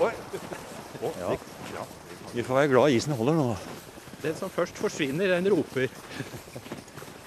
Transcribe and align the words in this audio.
Ja. 0.00 1.36
Vi 2.32 2.44
får 2.46 2.54
være 2.62 2.70
glad 2.72 2.96
isen 2.96 3.16
holder 3.18 3.36
nå. 3.36 3.48
Den 4.20 4.36
som 4.36 4.52
først 4.52 4.78
forsvinner, 4.80 5.32
den 5.36 5.48
roper. 5.52 5.88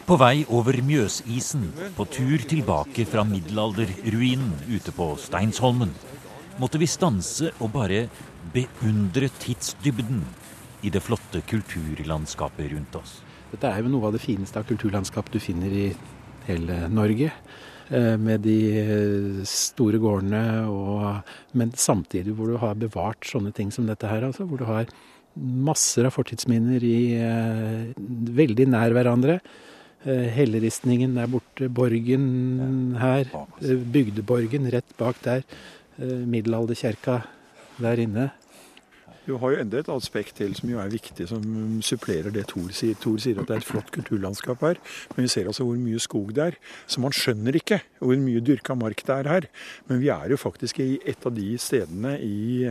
På 0.04 0.18
vei 0.20 0.44
over 0.52 0.76
Mjøsisen, 0.84 1.70
på 1.96 2.04
tur 2.12 2.42
tilbake 2.44 3.06
fra 3.08 3.24
middelalderruinen 3.24 4.52
ute 4.68 4.92
på 4.92 5.06
Steinsholmen, 5.16 5.94
måtte 6.60 6.82
vi 6.82 6.90
stanse 6.92 7.54
og 7.64 7.72
bare 7.72 8.02
beundre 8.52 9.30
tidsdybden 9.40 10.26
i 10.84 10.92
det 10.92 11.00
flotte 11.06 11.40
kulturlandskapet 11.48 12.68
rundt 12.74 12.98
oss. 13.00 13.22
Dette 13.54 13.72
er 13.72 13.80
jo 13.80 13.94
noe 13.94 14.10
av 14.10 14.18
det 14.18 14.22
fineste 14.26 14.60
av 14.60 14.68
kulturlandskap 14.68 15.32
du 15.32 15.40
finner 15.40 15.72
i 15.72 15.86
hele 16.50 16.82
Norge. 16.92 17.32
Eh, 17.92 18.18
med 18.18 18.46
de 18.46 18.58
eh, 18.80 19.42
store 19.48 20.00
gårdene, 20.00 20.44
og, 20.72 21.34
men 21.58 21.74
samtidig 21.76 22.36
hvor 22.38 22.54
du 22.54 22.60
har 22.62 22.80
bevart 22.80 23.28
sånne 23.28 23.52
ting 23.56 23.74
som 23.76 23.90
dette 23.90 24.08
her. 24.08 24.24
Altså, 24.24 24.48
hvor 24.48 24.62
du 24.62 24.68
har 24.70 24.88
masser 25.36 26.08
av 26.08 26.16
fortidsminner 26.16 26.84
i, 26.88 26.98
eh, 27.20 27.92
veldig 28.40 28.70
nær 28.72 28.96
hverandre. 28.96 29.40
Helleristningen 30.04 31.14
der 31.16 31.30
borte, 31.32 31.70
Borgen 31.72 32.98
her, 33.00 33.30
Bygdeborgen 33.64 34.68
rett 34.74 34.90
bak 35.00 35.22
der. 35.24 35.46
Middelalderkjerka 35.96 37.22
der 37.80 38.02
inne. 38.04 38.26
Du 39.24 39.38
har 39.40 39.54
jo 39.54 39.60
enda 39.62 39.80
et 39.80 39.90
aspekt 39.92 40.36
til 40.36 40.52
som 40.58 40.68
jo 40.68 40.82
er 40.84 40.92
viktig, 40.92 41.30
som 41.30 41.44
supplerer 41.86 42.34
det 42.36 42.44
Thor 42.50 42.74
sier. 42.76 42.98
Thor 43.00 43.22
sier 43.24 43.38
at 43.40 43.48
det 43.48 43.56
er 43.56 43.62
et 43.62 43.68
flott 43.68 43.92
kulturlandskap 43.96 44.66
her, 44.66 44.82
men 45.16 45.24
vi 45.24 45.32
ser 45.32 45.48
altså 45.48 45.64
hvor 45.64 45.80
mye 45.80 46.02
skog 46.04 46.34
det 46.36 46.44
er. 46.50 46.58
Så 46.92 47.00
man 47.00 47.16
skjønner 47.16 47.56
ikke 47.56 47.80
hvor 48.02 48.20
mye 48.20 48.44
dyrka 48.44 48.76
mark 48.76 49.06
det 49.08 49.16
er 49.16 49.30
her. 49.32 49.48
Men 49.88 50.04
vi 50.04 50.12
er 50.12 50.34
jo 50.34 50.42
faktisk 50.42 50.82
i 50.84 50.98
et 51.08 51.24
av 51.24 51.32
de 51.38 51.54
stedene 51.56 52.18
i, 52.20 52.68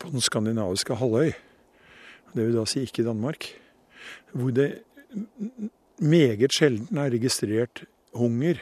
på 0.00 0.14
den 0.14 0.24
skandinaviske 0.24 0.96
halvøy, 0.96 1.34
det 2.34 2.48
vil 2.48 2.56
da 2.56 2.64
si 2.66 2.82
ikke 2.82 3.04
Danmark, 3.06 3.46
hvor 4.32 4.50
det 4.50 4.70
meget 6.02 6.56
sjelden 6.56 6.98
er 6.98 7.12
registrert 7.12 7.84
hunger 8.16 8.58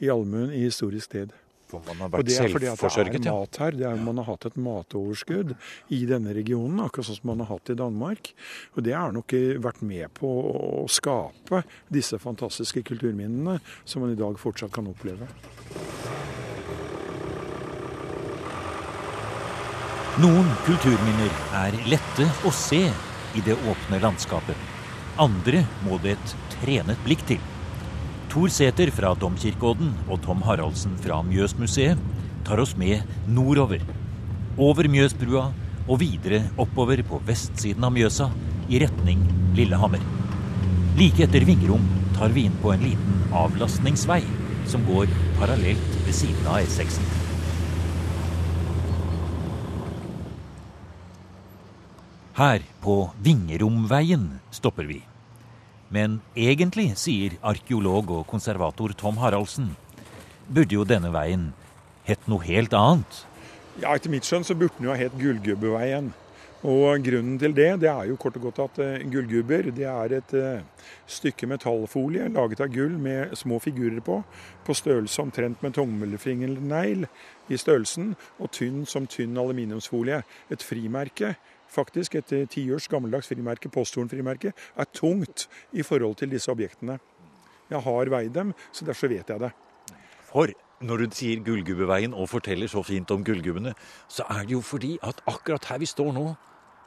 i 0.00 0.08
allmuen 0.08 0.54
i 0.54 0.62
historisk 0.64 1.10
sted. 1.10 1.34
For 1.72 1.80
man 1.88 2.04
har 2.04 2.12
vært 2.12 2.32
selvforsørget, 2.34 3.24
ja. 3.24 3.32
Mat 3.32 3.58
her. 3.62 3.76
Det 3.78 3.86
er, 3.88 4.00
man 4.04 4.20
har 4.20 4.28
hatt 4.28 4.46
et 4.50 4.58
matoverskudd 4.60 5.54
i 5.96 6.02
denne 6.08 6.34
regionen, 6.36 6.82
akkurat 6.84 7.08
sånn 7.08 7.20
som 7.22 7.30
man 7.32 7.44
har 7.44 7.54
hatt 7.54 7.72
i 7.72 7.78
Danmark. 7.78 8.32
Og 8.76 8.84
det 8.84 8.96
har 8.96 9.14
nok 9.16 9.32
vært 9.64 9.80
med 9.86 10.12
på 10.18 10.28
å 10.28 10.84
skape 10.92 11.62
disse 11.92 12.20
fantastiske 12.20 12.84
kulturminnene 12.92 13.58
som 13.84 14.04
man 14.04 14.12
i 14.12 14.20
dag 14.20 14.36
fortsatt 14.40 14.74
kan 14.74 14.90
oppleve. 14.92 15.30
Noen 20.20 20.50
kulturminner 20.66 21.32
er 21.62 21.78
lette 21.88 22.26
å 22.44 22.52
se 22.52 22.82
i 22.84 23.44
det 23.46 23.56
åpne 23.56 24.02
landskapet. 24.02 24.68
Andre 25.20 25.64
må 25.86 25.96
det 26.04 26.18
et 26.18 26.36
trenet 26.58 27.00
blikk 27.06 27.24
til. 27.32 27.51
Tor 28.32 28.48
Sæter 28.48 28.88
fra 28.88 29.10
Domkirkeodden 29.20 29.90
og 30.08 30.22
Tom 30.24 30.38
Haraldsen 30.46 30.94
fra 31.04 31.18
Mjøsmuseet 31.26 31.98
tar 32.46 32.62
oss 32.62 32.70
med 32.80 33.02
nordover. 33.28 33.82
Over 34.56 34.88
Mjøsbrua 34.88 35.50
og 35.82 36.00
videre 36.00 36.46
oppover 36.56 37.02
på 37.04 37.20
vestsiden 37.28 37.84
av 37.84 37.92
Mjøsa 37.92 38.30
i 38.72 38.80
retning 38.80 39.20
Lillehammer. 39.58 40.00
Like 40.96 41.26
etter 41.26 41.44
Vingrom 41.44 41.84
tar 42.16 42.32
vi 42.32 42.46
inn 42.48 42.56
på 42.64 42.72
en 42.72 42.88
liten 42.88 43.20
avlastningsvei 43.36 44.22
som 44.64 44.88
går 44.88 45.12
parallelt 45.36 46.00
ved 46.06 46.16
siden 46.16 46.48
av 46.48 46.64
E6-en. 46.64 47.14
Her, 52.40 52.64
på 52.80 53.02
Vingeromveien, 53.20 54.30
stopper 54.56 54.88
vi. 54.88 55.02
Men 55.92 56.20
egentlig, 56.32 56.94
sier 56.96 57.36
arkeolog 57.44 58.10
og 58.16 58.24
konservator 58.30 58.94
Tom 58.96 59.20
Haraldsen, 59.20 59.74
burde 60.48 60.78
jo 60.78 60.86
denne 60.88 61.12
veien 61.12 61.50
hett 62.08 62.24
noe 62.30 62.42
helt 62.46 62.72
annet. 62.76 63.22
Ja, 63.80 63.92
Etter 63.92 64.12
mitt 64.12 64.26
skjønn 64.28 64.44
så 64.44 64.56
burde 64.56 64.78
den 64.78 64.88
jo 64.88 64.94
ha 64.94 64.98
hett 65.00 65.16
Gullgubbeveien. 65.20 66.10
Og 66.62 67.02
Grunnen 67.02 67.40
til 67.42 67.54
det 67.56 67.80
det 67.82 67.88
er 67.90 68.06
jo 68.06 68.16
kort 68.20 68.36
og 68.38 68.44
godt 68.46 68.60
at 68.62 68.76
uh, 68.78 69.06
gullgubber 69.10 69.72
det 69.74 69.86
er 69.90 70.12
et 70.14 70.34
uh, 70.38 70.84
stykke 71.10 71.48
metallfolie 71.50 72.28
laget 72.30 72.62
av 72.62 72.70
gull 72.70 72.94
med 73.02 73.34
små 73.34 73.58
figurer 73.58 73.98
på, 74.04 74.20
på 74.62 74.76
størrelse 74.78 75.24
omtrent 75.24 75.62
med 75.62 75.74
tommelfingernegl 75.74 77.08
i 77.50 77.58
størrelsen, 77.58 78.14
og 78.38 78.52
tynn 78.54 78.86
som 78.86 79.08
tynn 79.10 79.34
aluminiumsfolie. 79.42 80.22
Et 80.54 80.62
frimerke 80.62 81.34
faktisk 81.72 82.16
et 82.20 82.32
eh, 82.36 82.46
tiårs 82.50 82.88
gammeldags 82.92 83.30
frimerke, 83.32 83.70
posthornfrimerke, 83.72 84.52
er 84.52 84.90
tungt 84.94 85.48
i 85.72 85.82
forhold 85.82 86.18
til 86.20 86.30
disse 86.32 86.52
objektene. 86.52 86.98
Jeg 87.72 87.80
har 87.80 88.10
veid 88.12 88.34
dem, 88.34 88.52
så 88.72 88.84
derfor 88.84 89.08
vet 89.08 89.30
jeg 89.32 89.40
det. 89.40 89.52
For 90.28 90.52
når 90.82 91.02
du 91.02 91.14
sier 91.14 91.42
Gullgubbeveien 91.44 92.14
og 92.14 92.28
forteller 92.28 92.70
så 92.70 92.82
fint 92.82 93.10
om 93.14 93.22
gullgubbene, 93.24 93.74
så 94.10 94.26
er 94.30 94.46
det 94.46 94.56
jo 94.56 94.62
fordi 94.64 94.96
at 95.02 95.22
akkurat 95.30 95.68
her 95.70 95.78
vi 95.82 95.86
står 95.86 96.12
nå, 96.16 96.32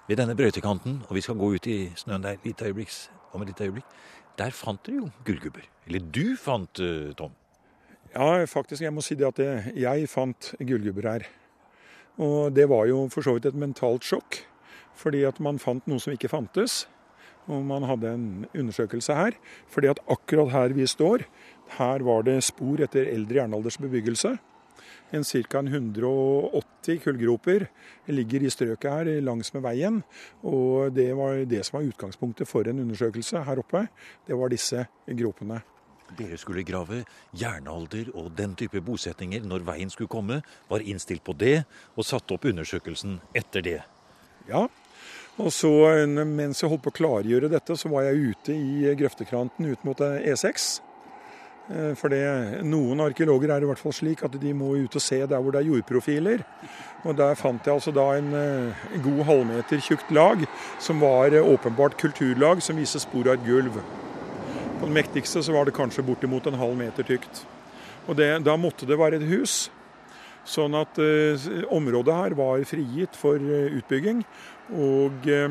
ved 0.08 0.20
denne 0.20 0.36
brøytekanten, 0.38 1.00
og 1.08 1.16
vi 1.18 1.24
skal 1.26 1.38
gå 1.40 1.56
ut 1.56 1.68
i 1.72 1.78
snøen 1.98 2.22
der 2.22 2.38
litt 2.44 2.62
øyeblikks, 2.62 3.08
om 3.34 3.42
et 3.42 3.50
lite 3.50 3.66
øyeblikk, 3.66 3.96
der 4.38 4.54
fant 4.54 4.84
dere 4.86 5.00
jo 5.00 5.10
gullgubber. 5.26 5.66
Eller 5.88 6.04
du 6.14 6.36
fant, 6.38 6.80
eh, 6.80 7.14
Tom? 7.18 7.32
Ja, 8.14 8.46
faktisk. 8.46 8.82
Jeg 8.82 8.94
må 8.94 9.02
si 9.02 9.16
det 9.16 9.28
at 9.28 9.40
jeg 9.76 10.10
fant 10.10 10.54
gullgubber 10.60 11.10
her. 11.10 11.26
Og 12.18 12.56
det 12.56 12.70
var 12.70 12.86
jo 12.88 13.08
for 13.12 13.26
så 13.26 13.34
vidt 13.36 13.46
et 13.50 13.58
mentalt 13.60 14.06
sjokk. 14.08 14.46
Fordi 14.96 15.24
at 15.28 15.40
man 15.44 15.60
fant 15.62 15.86
noe 15.88 16.02
som 16.02 16.16
ikke 16.16 16.32
fantes. 16.32 16.86
Og 17.52 17.62
man 17.68 17.86
hadde 17.86 18.10
en 18.16 18.28
undersøkelse 18.56 19.16
her. 19.16 19.38
Fordi 19.70 19.92
at 19.92 20.02
akkurat 20.10 20.52
her 20.54 20.76
vi 20.78 20.88
står, 20.90 21.28
her 21.78 22.06
var 22.06 22.26
det 22.26 22.42
spor 22.46 22.82
etter 22.82 23.10
eldre 23.12 23.44
jernaldersbebyggelse. 23.44 24.38
En 25.14 25.24
Ca. 25.24 25.62
180 25.62 27.00
kullgroper 27.04 27.68
ligger 28.10 28.44
i 28.44 28.50
strøket 28.50 28.90
her 28.90 29.22
langs 29.22 29.54
med 29.54 29.64
veien. 29.66 30.02
Og 30.44 30.92
det 30.96 31.12
var 31.18 31.46
det 31.46 31.62
som 31.66 31.80
var 31.80 31.88
utgangspunktet 31.92 32.50
for 32.50 32.68
en 32.68 32.82
undersøkelse 32.82 33.44
her 33.46 33.62
oppe. 33.62 33.86
Det 34.28 34.38
var 34.38 34.50
disse 34.50 34.88
gropene. 35.06 35.62
Dere 36.18 36.38
skulle 36.38 36.66
grave 36.66 37.04
jernalder 37.34 38.12
og 38.14 38.32
den 38.38 38.54
type 38.58 38.82
bosetninger 38.82 39.46
når 39.46 39.66
veien 39.66 39.90
skulle 39.90 40.12
komme. 40.12 40.42
Var 40.70 40.86
innstilt 40.86 41.24
på 41.26 41.34
det 41.38 41.64
og 41.96 42.06
satte 42.06 42.38
opp 42.38 42.46
undersøkelsen 42.46 43.20
etter 43.34 43.66
det. 43.66 43.80
Ja, 44.50 44.68
og 45.38 45.52
så 45.52 45.72
Mens 46.08 46.62
jeg 46.62 46.70
holdt 46.72 46.84
på 46.86 46.94
å 46.94 47.00
klargjøre 47.02 47.52
dette, 47.52 47.76
så 47.76 47.92
var 47.92 48.08
jeg 48.08 48.36
ute 48.36 48.56
i 48.56 48.94
grøftekranten 48.96 49.68
ut 49.68 49.88
mot 49.88 50.00
E6. 50.00 50.68
Eh, 51.66 51.94
for 51.98 52.14
det, 52.14 52.22
noen 52.66 53.02
arkeologer 53.08 53.50
er 53.50 53.64
i 53.64 53.70
hvert 53.70 53.82
fall 53.82 53.96
slik 53.96 54.22
at 54.26 54.36
de 54.38 54.52
må 54.54 54.76
ut 54.78 54.98
og 54.98 55.02
se 55.02 55.18
der 55.26 55.42
hvor 55.42 55.56
det 55.56 55.64
er 55.64 55.72
jordprofiler. 55.72 56.44
Og 57.06 57.18
Der 57.18 57.38
fant 57.38 57.66
jeg 57.66 57.74
altså 57.74 57.94
da 57.94 58.06
en, 58.18 58.34
eh, 58.34 59.00
god 59.02 59.24
halvmeter 59.26 59.82
tjukt 59.82 60.12
lag, 60.12 60.46
som 60.80 61.00
var 61.02 61.34
eh, 61.34 61.42
åpenbart 61.42 61.98
kulturlag, 61.98 62.62
som 62.62 62.78
viser 62.78 63.00
spor 63.00 63.28
av 63.28 63.34
et 63.34 63.46
gulv. 63.46 63.82
På 64.80 64.86
den 64.86 64.94
mektigste 64.94 65.42
så 65.42 65.54
var 65.54 65.66
det 65.66 65.74
kanskje 65.74 66.06
bortimot 66.06 66.46
en 66.48 66.60
halv 66.60 66.78
meter 66.78 67.04
tykt. 67.04 67.46
Og 68.08 68.16
det, 68.16 68.44
Da 68.44 68.56
måtte 68.58 68.86
det 68.86 69.00
være 69.00 69.16
et 69.16 69.30
hus. 69.30 69.72
Sånn 70.46 70.76
at 70.78 71.00
eh, 71.00 71.66
området 71.74 72.14
her 72.14 72.36
var 72.38 72.62
frigitt 72.64 73.16
for 73.18 73.42
utbygging. 73.42 74.24
Og 74.74 75.28
eh, 75.30 75.50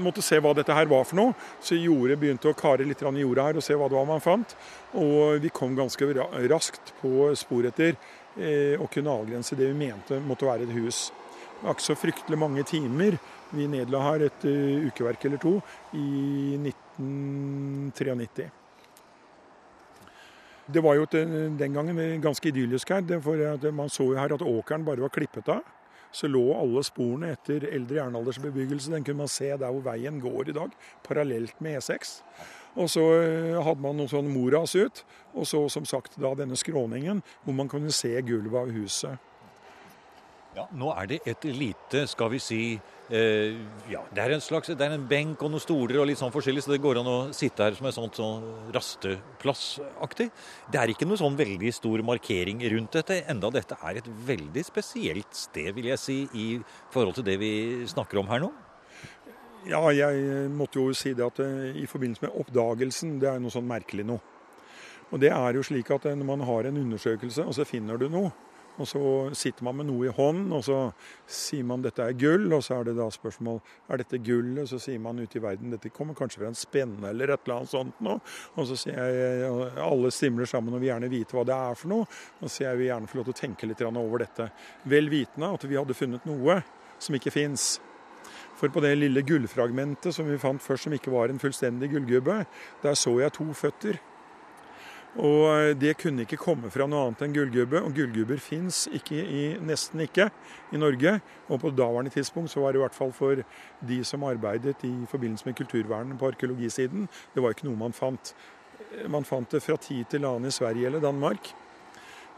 måtte 0.00 0.24
se 0.24 0.38
hva 0.40 0.54
dette 0.56 0.74
her 0.74 0.88
var 0.88 1.04
for 1.08 1.18
noe. 1.18 1.34
Så 1.60 1.76
jordet 1.78 2.18
begynte 2.20 2.48
å 2.50 2.56
kare 2.56 2.86
litt 2.86 3.02
i 3.02 3.24
jorda 3.24 3.48
her 3.48 3.60
og 3.60 3.64
se 3.64 3.76
hva 3.76 3.88
det 3.90 3.98
var 3.98 4.08
man 4.08 4.24
fant. 4.24 4.56
Og 4.96 5.40
vi 5.42 5.52
kom 5.52 5.76
ganske 5.76 6.12
raskt 6.48 6.94
på 7.02 7.34
spor 7.36 7.68
etter 7.68 7.96
eh, 8.38 8.80
kunne 8.90 9.12
avgrense 9.12 9.58
det 9.58 9.70
vi 9.72 9.86
mente 9.86 10.20
måtte 10.20 10.48
være 10.48 10.68
et 10.68 10.76
hus. 10.76 11.10
Det 11.56 11.64
var 11.64 11.76
ikke 11.76 11.88
så 11.88 11.96
fryktelig 11.96 12.38
mange 12.38 12.62
timer. 12.68 13.16
Vi 13.56 13.66
nedla 13.70 14.02
her 14.10 14.26
et 14.26 14.44
ukeverk 14.44 15.24
eller 15.24 15.40
to 15.40 15.54
i 15.96 16.56
1993. 16.60 18.50
Det 20.66 20.82
var 20.82 20.96
jo 20.98 21.06
den 21.06 21.72
gangen 21.72 22.20
ganske 22.20 22.48
idyllisk 22.50 22.90
her. 22.90 23.20
for 23.22 23.72
Man 23.72 23.88
så 23.88 24.02
jo 24.02 24.18
her 24.18 24.34
at 24.34 24.42
åkeren 24.42 24.84
bare 24.84 25.00
var 25.00 25.14
klippet 25.14 25.48
av 25.48 25.75
så 26.16 26.30
lå 26.30 26.44
alle 26.56 26.82
sporene 26.86 27.34
etter 27.36 27.66
eldre 27.68 28.00
jernaldersbebyggelse. 28.00 28.92
Den 28.94 29.04
kunne 29.04 29.26
man 29.26 29.32
se 29.32 29.50
der 29.52 29.68
hvor 29.68 29.84
veien 29.84 30.20
går 30.22 30.50
i 30.50 30.56
dag, 30.56 30.76
parallelt 31.04 31.60
med 31.64 31.76
E6. 31.80 32.18
Og 32.76 32.90
så 32.92 33.04
eh, 33.20 33.56
hadde 33.64 33.84
man 33.84 33.96
noe 33.96 34.08
sånn 34.10 34.28
moras 34.32 34.74
ut, 34.76 35.02
og 35.36 35.48
så 35.48 35.62
som 35.72 35.86
sagt 35.88 36.18
da 36.20 36.34
denne 36.36 36.56
skråningen 36.60 37.22
hvor 37.44 37.56
man 37.56 37.70
kunne 37.72 37.92
se 37.94 38.12
gulvet 38.24 38.60
av 38.62 38.72
huset. 38.72 39.32
Ja, 40.56 40.64
Nå 40.72 40.88
er 40.96 41.08
det 41.10 41.20
et 41.28 41.44
lite, 41.52 42.06
skal 42.08 42.32
vi 42.32 42.40
si, 42.40 42.60
Eh, 43.06 43.54
ja, 43.86 44.00
det 44.10 44.18
er 44.18 44.32
en 44.34 44.42
slags, 44.42 44.72
det 44.74 44.82
er 44.82 44.96
en 44.96 45.04
benk 45.06 45.42
og 45.46 45.52
noen 45.52 45.62
stoler 45.62 46.00
og 46.02 46.08
litt 46.08 46.18
sånn 46.18 46.32
forskjellig, 46.34 46.64
så 46.64 46.72
det 46.72 46.80
går 46.82 46.98
an 46.98 47.10
å 47.10 47.18
sitte 47.36 47.62
her 47.62 47.76
som 47.76 47.86
en 47.86 47.94
sånn, 47.94 48.10
sånn 48.16 48.46
rasteplassaktig. 48.74 50.26
Det 50.72 50.80
er 50.80 50.90
ikke 50.90 51.06
noe 51.06 51.20
sånn 51.20 51.38
veldig 51.38 51.70
stor 51.76 52.02
markering 52.06 52.64
rundt 52.72 52.98
dette, 52.98 53.20
enda 53.30 53.52
dette 53.54 53.78
er 53.78 54.00
et 54.00 54.08
veldig 54.26 54.64
spesielt 54.66 55.38
sted, 55.38 55.70
vil 55.76 55.92
jeg 55.92 56.02
si, 56.02 56.18
i 56.34 56.48
forhold 56.94 57.20
til 57.20 57.28
det 57.28 57.36
vi 57.42 57.52
snakker 57.86 58.24
om 58.24 58.32
her 58.32 58.42
nå. 58.42 58.50
Ja, 59.70 59.84
jeg 59.94 60.50
måtte 60.54 60.82
jo 60.82 60.90
si 60.94 61.14
det 61.14 61.26
at 61.26 61.38
eh, 61.42 61.78
i 61.78 61.86
forbindelse 61.90 62.26
med 62.26 62.34
oppdagelsen, 62.42 63.20
det 63.22 63.30
er 63.30 63.38
noe 63.42 63.54
sånn 63.54 63.70
merkelig 63.70 64.06
nå. 64.06 64.18
Og 65.12 65.22
det 65.22 65.30
er 65.30 65.54
jo 65.54 65.62
slik 65.66 65.94
at 65.94 66.10
eh, 66.10 66.18
når 66.18 66.26
man 66.26 66.42
har 66.46 66.66
en 66.66 66.82
undersøkelse, 66.82 67.46
og 67.46 67.54
så 67.54 67.66
finner 67.66 68.02
du 68.02 68.08
noe, 68.10 68.34
og 68.76 68.88
så 68.88 69.00
sitter 69.36 69.64
man 69.64 69.78
med 69.78 69.88
noe 69.88 70.08
i 70.08 70.12
hånden, 70.12 70.50
og 70.52 70.64
så 70.66 70.78
sier 71.30 71.64
man 71.64 71.84
dette 71.84 72.04
er 72.04 72.16
gull. 72.18 72.44
Og 72.52 72.64
så 72.64 72.76
er 72.76 72.88
det 72.88 72.96
da 72.98 73.06
spørsmål 73.12 73.60
er 73.92 74.02
dette 74.02 74.20
gullet. 74.24 74.68
Så 74.68 74.80
sier 74.82 75.00
man 75.02 75.20
ute 75.22 75.38
i 75.38 75.42
verden 75.42 75.72
dette 75.72 75.92
kommer 75.94 76.16
kanskje 76.18 76.42
fra 76.42 76.50
en 76.50 76.58
spenne 76.58 77.10
eller 77.10 77.32
et 77.32 77.46
eller 77.46 77.62
annet 77.62 77.72
sånt 77.72 78.04
noe. 78.04 78.20
Og 78.56 78.68
så 78.68 78.78
sier 78.84 79.16
jeg 79.16 79.72
alle 79.86 80.12
stimler 80.14 80.50
sammen 80.50 80.76
og 80.76 80.82
vil 80.82 80.90
gjerne 80.90 81.12
vite 81.12 81.36
hva 81.36 81.46
det 81.48 81.56
er 81.56 81.80
for 81.80 81.94
noe. 81.94 82.08
Og 82.40 82.46
så 82.46 82.52
sier 82.58 82.70
jeg 82.70 82.82
vil 82.82 82.90
gjerne 82.90 83.10
få 83.12 83.20
lov 83.20 83.28
til 83.28 83.36
å 83.36 83.40
tenke 83.42 83.70
litt 83.70 83.84
over 83.86 84.24
dette. 84.26 84.50
Vel 84.92 85.12
vitende 85.12 85.52
at 85.56 85.64
vi 85.64 85.78
hadde 85.78 85.96
funnet 85.96 86.28
noe 86.28 86.60
som 87.00 87.16
ikke 87.16 87.32
fins. 87.32 87.76
For 88.56 88.72
på 88.72 88.80
det 88.80 88.94
lille 88.96 89.24
gullfragmentet 89.24 90.14
som 90.16 90.28
vi 90.28 90.38
fant 90.40 90.62
først, 90.62 90.86
som 90.86 90.94
ikke 90.96 91.12
var 91.12 91.32
en 91.32 91.40
fullstendig 91.40 91.90
gullgubbe, 91.92 92.42
der 92.82 92.96
så 92.96 93.12
jeg 93.20 93.34
to 93.36 93.48
føtter. 93.56 94.00
Og 95.16 95.42
eh, 95.48 95.72
det 95.78 95.94
kunne 96.00 96.26
ikke 96.26 96.38
komme 96.40 96.70
fra 96.72 96.86
noe 96.88 97.06
annet 97.06 97.24
enn 97.24 97.36
gullgubbe. 97.36 97.80
Og 97.80 97.94
gullgubber 97.96 98.40
fins 98.42 98.84
nesten 99.64 100.04
ikke 100.04 100.28
i 100.74 100.80
Norge. 100.80 101.18
Og 101.48 101.60
på 101.62 101.72
daværende 101.72 102.12
tidspunkt 102.12 102.52
så 102.52 102.64
var 102.64 102.72
det 102.72 102.80
i 102.80 102.84
hvert 102.84 102.96
fall 102.96 103.14
for 103.16 103.40
de 103.88 104.00
som 104.04 104.26
arbeidet 104.28 104.84
i 104.84 104.94
forbindelse 105.10 105.48
med 105.48 105.56
kulturvern 105.56 106.16
på 106.20 106.32
arkeologisiden, 106.32 107.08
det 107.34 107.44
var 107.44 107.54
ikke 107.54 107.68
noe 107.68 107.80
man 107.86 107.96
fant. 107.96 108.34
Man 109.08 109.24
fant 109.24 109.50
det 109.50 109.62
fra 109.64 109.76
tid 109.80 110.04
til 110.10 110.26
annen 110.26 110.50
i 110.50 110.54
Sverige 110.54 110.90
eller 110.90 111.04
Danmark. 111.04 111.52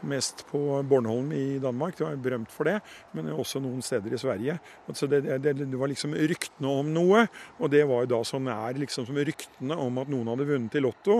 Mest 0.07 0.45
på 0.47 0.59
Bornholm 0.87 1.33
i 1.35 1.59
Danmark, 1.59 1.97
det 1.97 2.05
var 2.05 2.21
berømt 2.23 2.51
for 2.55 2.69
det, 2.69 2.77
men 3.11 3.27
også 3.33 3.59
noen 3.59 3.81
steder 3.83 4.13
i 4.15 4.19
Sverige. 4.21 4.55
Så 4.95 5.09
det, 5.11 5.25
det, 5.43 5.57
det 5.59 5.79
var 5.79 5.91
liksom 5.91 6.15
ryktene 6.15 6.71
om 6.71 6.93
noe, 6.95 7.25
og 7.59 7.73
det 7.73 7.83
var 7.89 8.05
jo 8.05 8.11
da 8.13 8.21
så 8.23 8.39
nær 8.39 8.79
liksom 8.79 9.09
som 9.09 9.19
ryktene 9.19 9.75
om 9.75 9.99
at 9.99 10.11
noen 10.11 10.31
hadde 10.31 10.47
vunnet 10.47 10.79
i 10.79 10.83
Lotto. 10.85 11.19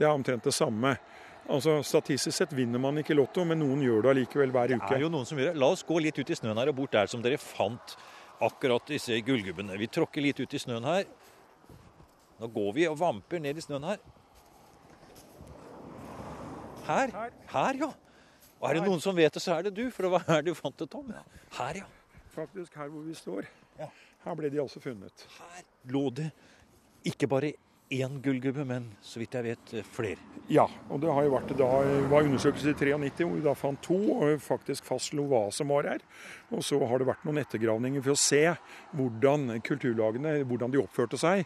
Det 0.00 0.06
er 0.08 0.16
omtrent 0.16 0.46
det 0.48 0.54
samme. 0.56 0.94
Altså, 1.50 1.74
Statistisk 1.84 2.32
sett 2.32 2.52
vinner 2.56 2.80
man 2.80 3.02
ikke 3.02 3.12
Lotto, 3.18 3.44
men 3.44 3.60
noen 3.60 3.82
gjør 3.84 4.06
det 4.06 4.10
allikevel 4.14 4.52
hver 4.54 4.72
uke. 4.72 4.86
Det 4.88 4.96
er 4.96 5.04
jo 5.04 5.10
noen 5.12 5.28
som 5.28 5.36
gjør 5.36 5.50
det. 5.50 5.60
La 5.60 5.68
oss 5.74 5.84
gå 5.84 5.98
litt 6.00 6.16
ut 6.16 6.32
i 6.32 6.38
snøen 6.38 6.56
her 6.56 6.70
og 6.72 6.78
bort 6.78 6.94
der 6.96 7.10
som 7.10 7.20
dere 7.24 7.36
fant 7.42 7.96
akkurat 8.40 8.88
disse 8.88 9.18
gullgubbene. 9.26 9.76
Vi 9.76 9.90
tråkker 9.92 10.24
litt 10.24 10.40
ut 10.40 10.56
i 10.56 10.62
snøen 10.62 10.88
her. 10.88 11.04
Nå 12.40 12.48
går 12.54 12.72
vi 12.78 12.88
og 12.88 12.96
vamper 12.96 13.42
ned 13.44 13.60
i 13.60 13.64
snøen 13.66 13.84
her. 13.90 14.00
Her? 16.88 17.12
Her, 17.52 17.84
ja. 17.84 17.92
Og 18.56 18.68
er 18.70 18.78
det 18.78 18.86
noen 18.88 19.04
som 19.04 19.16
vet 19.16 19.36
det, 19.36 19.42
så 19.44 19.58
er 19.58 19.68
det 19.68 19.76
du. 19.76 19.84
For 19.92 20.08
det 20.08 20.14
var 20.16 20.24
her 20.30 20.46
du 20.48 20.54
fant 20.56 20.80
det, 20.80 20.88
Tom. 20.92 21.12
Her, 21.58 21.82
ja. 21.82 21.88
Faktisk 22.32 22.78
her 22.80 22.88
hvor 22.88 23.04
vi 23.04 23.16
står. 23.18 23.52
Her 24.24 24.36
ble 24.38 24.48
de 24.52 24.64
altså 24.64 24.80
funnet. 24.80 25.26
Her 25.36 25.92
lå 25.92 26.08
det 26.16 26.30
ikke 27.08 27.28
bare 27.28 27.52
én 27.90 28.20
gullgubbe, 28.22 28.64
men 28.64 28.86
så 29.02 29.18
vidt 29.20 29.34
jeg 29.34 29.46
vet 29.48 29.72
eh, 29.74 29.86
flere. 29.96 30.22
Ja, 30.50 30.66
og 30.90 31.02
det 31.02 31.10
har 31.10 31.26
jo 31.26 31.32
vært 31.34 31.52
da, 31.58 31.68
var 32.10 32.26
undersøkelse 32.26 32.72
i 32.72 32.78
93 32.78 33.26
hvor 33.26 33.36
vi 33.36 33.44
da 33.44 33.54
fant 33.58 33.82
to 33.82 33.98
og 34.14 34.42
faktisk 34.44 34.86
fastslo 34.86 35.26
hva 35.30 35.42
som 35.54 35.70
var 35.74 35.88
her. 35.90 36.04
Og 36.54 36.62
så 36.66 36.78
har 36.78 37.02
det 37.02 37.08
vært 37.10 37.26
noen 37.26 37.42
ettergravninger 37.42 38.04
for 38.06 38.14
å 38.14 38.20
se 38.20 38.42
hvordan 38.98 39.60
kulturlagene 39.66 40.40
hvordan 40.46 40.74
de 40.74 40.82
oppførte 40.82 41.18
seg. 41.20 41.44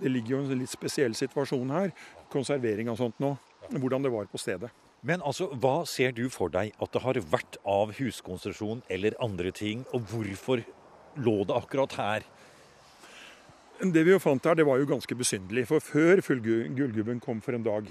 Det 0.00 0.12
ligger 0.12 0.36
jo 0.36 0.42
en 0.44 0.60
litt 0.60 0.72
spesiell 0.72 1.16
situasjon 1.16 1.72
her, 1.72 1.94
konservering 2.32 2.92
og 2.92 3.00
sånt 3.00 3.22
nå, 3.22 3.34
hvordan 3.72 4.04
det 4.04 4.12
var 4.12 4.28
på 4.30 4.40
stedet. 4.40 4.72
Men 5.06 5.22
altså, 5.24 5.48
hva 5.60 5.84
ser 5.88 6.12
du 6.16 6.26
for 6.32 6.52
deg 6.52 6.72
at 6.82 6.92
det 6.92 7.04
har 7.04 7.20
vært 7.30 7.60
av 7.68 7.92
huskonstruksjon 7.96 8.82
eller 8.92 9.16
andre 9.22 9.52
ting, 9.54 9.84
og 9.94 10.08
hvorfor 10.10 10.64
lå 11.16 11.36
det 11.48 11.56
akkurat 11.56 11.96
her? 12.00 12.26
Det 13.80 14.02
vi 14.06 14.14
jo 14.14 14.20
fant 14.22 14.44
her, 14.48 14.56
det 14.56 14.64
var 14.64 14.80
jo 14.80 14.88
ganske 14.88 15.16
besynderlig. 15.18 15.66
For 15.68 15.84
før 15.84 16.22
gullgubben 16.22 17.20
kom 17.20 17.42
for 17.44 17.56
en 17.56 17.66
dag, 17.66 17.90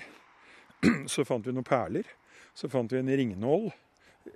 så 1.13 1.25
fant 1.27 1.45
vi 1.45 1.53
noen 1.53 1.67
perler. 1.67 2.07
Så 2.55 2.69
fant 2.71 2.91
vi 2.91 3.01
en 3.01 3.11
ringnål. 3.11 3.69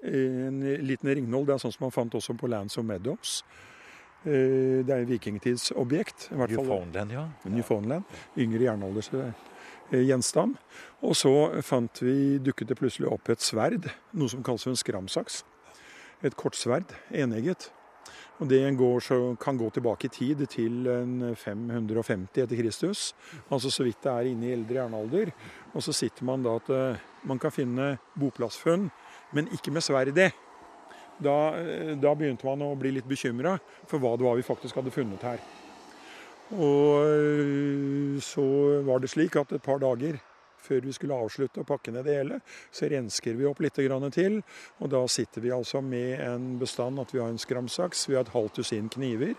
En 0.06 0.62
liten 0.86 1.10
ringnål. 1.10 1.48
Det 1.48 1.56
er 1.56 1.63
sånn 1.63 1.74
som 1.74 1.88
man 1.88 1.96
fant 1.96 2.18
også 2.19 2.36
på 2.38 2.50
Lands 2.51 2.78
of 2.78 2.86
Meadows. 2.86 3.40
Eh, 4.28 4.84
det 4.86 4.94
er 4.94 5.00
en 5.00 5.10
vikingtidsobjekt. 5.10 6.30
Newfoundland, 6.36 7.16
ja. 7.16 7.25
Newfoundland. 7.50 8.04
Yngre 8.38 8.68
jernaldersgjenstand. 8.68 10.60
Og 11.02 11.18
så 11.18 11.34
fant 11.66 12.04
vi, 12.04 12.38
dukket 12.44 12.69
det 12.69 12.78
plutselig 12.78 13.10
opp 13.10 13.31
et 13.31 13.42
sverd, 13.42 13.90
noe 14.13 14.30
som 14.30 14.44
kalles 14.45 14.68
en 14.69 14.78
skramsaks. 14.78 15.42
Et 16.28 16.36
kortsverd, 16.36 16.92
enegget. 17.16 17.72
Og 18.40 18.48
Det 18.48 18.62
går, 18.78 19.36
kan 19.36 19.58
gå 19.58 19.70
tilbake 19.70 20.08
i 20.08 20.10
tid, 20.10 20.46
til 20.48 20.88
550 21.36 22.44
etter 22.44 22.56
Kristus. 22.56 23.14
Altså 23.52 23.70
så 23.70 23.84
vidt 23.84 24.04
det 24.04 24.12
er 24.12 24.30
inne 24.32 24.48
i 24.48 24.54
eldre 24.54 24.80
jernalder. 24.80 25.32
Og 25.74 25.84
så 25.84 25.94
sitter 25.94 26.24
man 26.26 26.44
da 26.44 26.56
at 26.56 26.70
eh, 26.70 27.02
man 27.24 27.40
kan 27.40 27.52
finne 27.52 27.98
boplassfunn, 28.16 28.90
men 29.34 29.52
ikke 29.54 29.72
med 29.72 29.84
sverd 29.84 30.18
i. 30.18 30.30
Da, 31.20 31.36
eh, 31.60 31.96
da, 32.00 32.16
begynte 32.16 32.48
man 32.48 32.64
å 32.64 32.76
bli 32.80 32.94
litt 32.96 33.10
bekymra 33.10 33.58
for 33.88 34.00
hva 34.00 34.16
det 34.16 34.24
var 34.24 34.40
vi 34.40 34.48
faktisk 34.48 34.80
hadde 34.80 34.94
funnet 34.96 35.26
her. 35.28 35.44
Og 36.56 37.04
eh, 37.04 38.18
så 38.24 38.48
var 38.88 39.04
det 39.04 39.12
slik 39.12 39.36
at 39.36 39.52
et 39.52 39.66
par 39.66 39.84
dager 39.84 40.22
før 40.69 40.86
vi 40.86 40.94
skulle 40.95 41.18
avslutte 41.18 41.63
og 41.63 41.68
pakke 41.69 41.94
ned 41.95 42.06
det 42.07 42.19
hele, 42.19 42.39
så 42.71 42.89
rensker 42.92 43.38
vi 43.39 43.48
opp 43.50 43.63
litt 43.66 43.77
til. 43.80 44.38
Og 44.80 44.92
da 44.94 45.01
sitter 45.07 45.42
vi 45.42 45.51
altså 45.56 45.81
med 45.81 46.19
en 46.21 46.54
bestand 46.62 47.01
at 47.01 47.13
vi 47.13 47.19
har 47.19 47.33
en 47.33 47.42
skramsaks, 47.42 48.07
vi 48.10 48.16
har 48.16 48.27
et 48.27 48.36
halvt 48.36 48.62
dusin 48.62 48.89
kniver. 48.89 49.36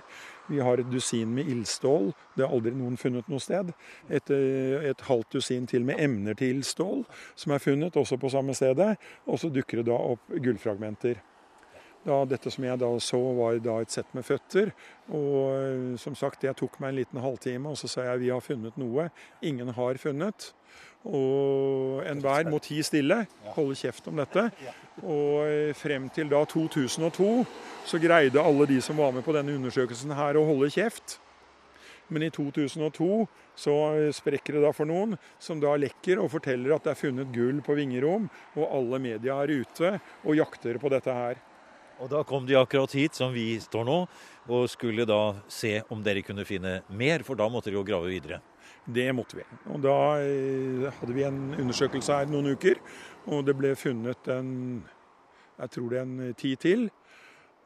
Vi 0.51 0.59
har 0.59 0.81
et 0.83 0.91
dusin 0.91 1.35
med 1.35 1.47
ildstål. 1.47 2.11
Det 2.35 2.43
har 2.43 2.55
aldri 2.55 2.73
noen 2.75 2.97
funnet 2.99 3.29
noe 3.31 3.39
sted. 3.39 3.71
Et, 4.11 4.31
eh, 4.35 4.91
et 4.91 5.01
halvt 5.07 5.37
dusin 5.37 5.67
til 5.67 5.85
med 5.87 6.01
emner 6.01 6.35
til 6.35 6.57
ildstål 6.57 7.05
som 7.37 7.53
er 7.53 7.63
funnet, 7.63 7.97
også 7.97 8.19
på 8.19 8.31
samme 8.31 8.55
stedet. 8.55 8.97
Og 9.27 9.39
så 9.39 9.49
dukker 9.49 9.79
det 9.79 9.87
da 9.87 9.93
opp 9.95 10.27
gullfragmenter. 10.29 11.23
Da, 12.01 12.23
dette 12.25 12.49
som 12.49 12.65
jeg 12.65 12.81
da 12.81 12.89
så, 13.05 13.19
var 13.37 13.59
da 13.61 13.75
et 13.83 13.93
sett 13.93 14.09
med 14.17 14.25
føtter. 14.25 14.73
Og 15.13 15.35
eh, 15.53 15.99
som 16.01 16.17
sagt, 16.17 16.47
jeg 16.47 16.57
tok 16.57 16.79
meg 16.81 16.95
en 16.95 17.01
liten 17.03 17.21
halvtime, 17.21 17.69
og 17.69 17.77
så 17.77 17.91
sa 17.93 18.07
jeg 18.09 18.23
vi 18.23 18.33
har 18.33 18.45
funnet 18.45 18.79
noe 18.81 19.11
ingen 19.45 19.69
har 19.77 20.01
funnet. 20.01 20.53
Og 21.09 22.01
enhver 22.09 22.49
må 22.53 22.59
tie 22.61 22.85
stille, 22.85 23.23
holde 23.57 23.77
kjeft 23.79 24.09
om 24.09 24.21
dette. 24.21 24.47
Og 25.03 25.45
eh, 25.45 25.73
frem 25.77 26.09
til 26.13 26.29
da 26.33 26.43
2002 26.49 27.31
så 27.89 28.01
greide 28.01 28.41
alle 28.41 28.69
de 28.69 28.81
som 28.85 29.01
var 29.01 29.13
med 29.17 29.25
på 29.25 29.37
denne 29.37 29.57
undersøkelsen 29.57 30.17
her 30.17 30.41
å 30.41 30.47
holde 30.49 30.73
kjeft. 30.73 31.19
Men 32.11 32.25
i 32.27 32.31
2002 32.35 33.11
så 33.61 33.77
eh, 33.95 34.09
sprekker 34.15 34.57
det 34.57 34.65
da 34.65 34.73
for 34.77 34.89
noen, 34.89 35.17
som 35.41 35.61
da 35.63 35.77
lekker 35.79 36.21
og 36.21 36.33
forteller 36.33 36.75
at 36.75 36.89
det 36.89 36.95
er 36.95 37.03
funnet 37.05 37.33
gull 37.35 37.61
på 37.65 37.77
Vingerom, 37.79 38.29
og 38.57 38.67
alle 38.67 39.01
media 39.05 39.41
er 39.45 39.55
ute 39.61 39.95
og 40.25 40.37
jakter 40.37 40.81
på 40.81 40.93
dette 40.93 41.17
her. 41.17 41.41
Og 42.01 42.09
da 42.09 42.23
kom 42.25 42.47
de 42.49 42.57
akkurat 42.57 42.93
hit, 42.97 43.19
som 43.19 43.33
vi 43.35 43.55
står 43.61 43.85
nå, 43.85 43.99
og 44.51 44.71
skulle 44.73 45.05
da 45.09 45.35
se 45.53 45.79
om 45.93 46.01
dere 46.05 46.25
kunne 46.25 46.47
finne 46.49 46.81
mer, 46.89 47.25
for 47.27 47.37
da 47.37 47.49
måtte 47.53 47.69
dere 47.69 47.81
jo 47.81 47.89
grave 47.89 48.09
videre. 48.09 48.41
Det 48.89 49.11
måtte 49.13 49.37
vi. 49.37 49.45
Og 49.75 49.83
da 49.85 49.99
eh, 50.25 50.89
hadde 50.97 51.15
vi 51.15 51.27
en 51.27 51.43
undersøkelse 51.59 52.23
her 52.23 52.31
noen 52.31 52.55
uker, 52.57 52.81
og 53.29 53.45
det 53.47 53.55
ble 53.59 53.75
funnet 53.79 54.33
en 54.33 54.49
jeg 55.61 55.73
tror 55.75 55.91
det 55.93 55.99
er 56.01 56.07
en 56.07 56.37
ti 56.41 56.55
til. 56.57 56.87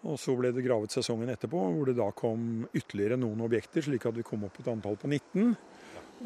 Og 0.05 0.19
så 0.21 0.35
ble 0.37 0.51
det 0.53 0.65
gravet 0.67 0.93
sesongen 0.93 1.31
etterpå, 1.33 1.61
hvor 1.77 1.89
det 1.89 1.97
da 1.97 2.11
kom 2.17 2.67
ytterligere 2.75 3.17
noen 3.21 3.45
objekter, 3.47 3.85
slik 3.87 4.05
at 4.09 4.19
vi 4.19 4.27
kom 4.27 4.45
opp 4.45 4.59
et 4.61 4.69
antall 4.69 4.99
på 5.01 5.09
19. 5.09 5.55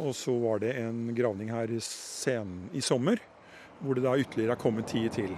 Og 0.03 0.15
så 0.17 0.35
var 0.43 0.65
det 0.65 0.75
en 0.81 1.12
gravning 1.15 1.53
her 1.53 1.71
i, 1.71 1.79
sen, 1.85 2.65
i 2.73 2.83
sommer, 2.85 3.21
hvor 3.83 3.99
det 3.99 4.07
da 4.09 4.17
ytterligere 4.19 4.57
har 4.57 4.62
kommet 4.62 4.91
ti 4.91 5.05
til. 5.12 5.37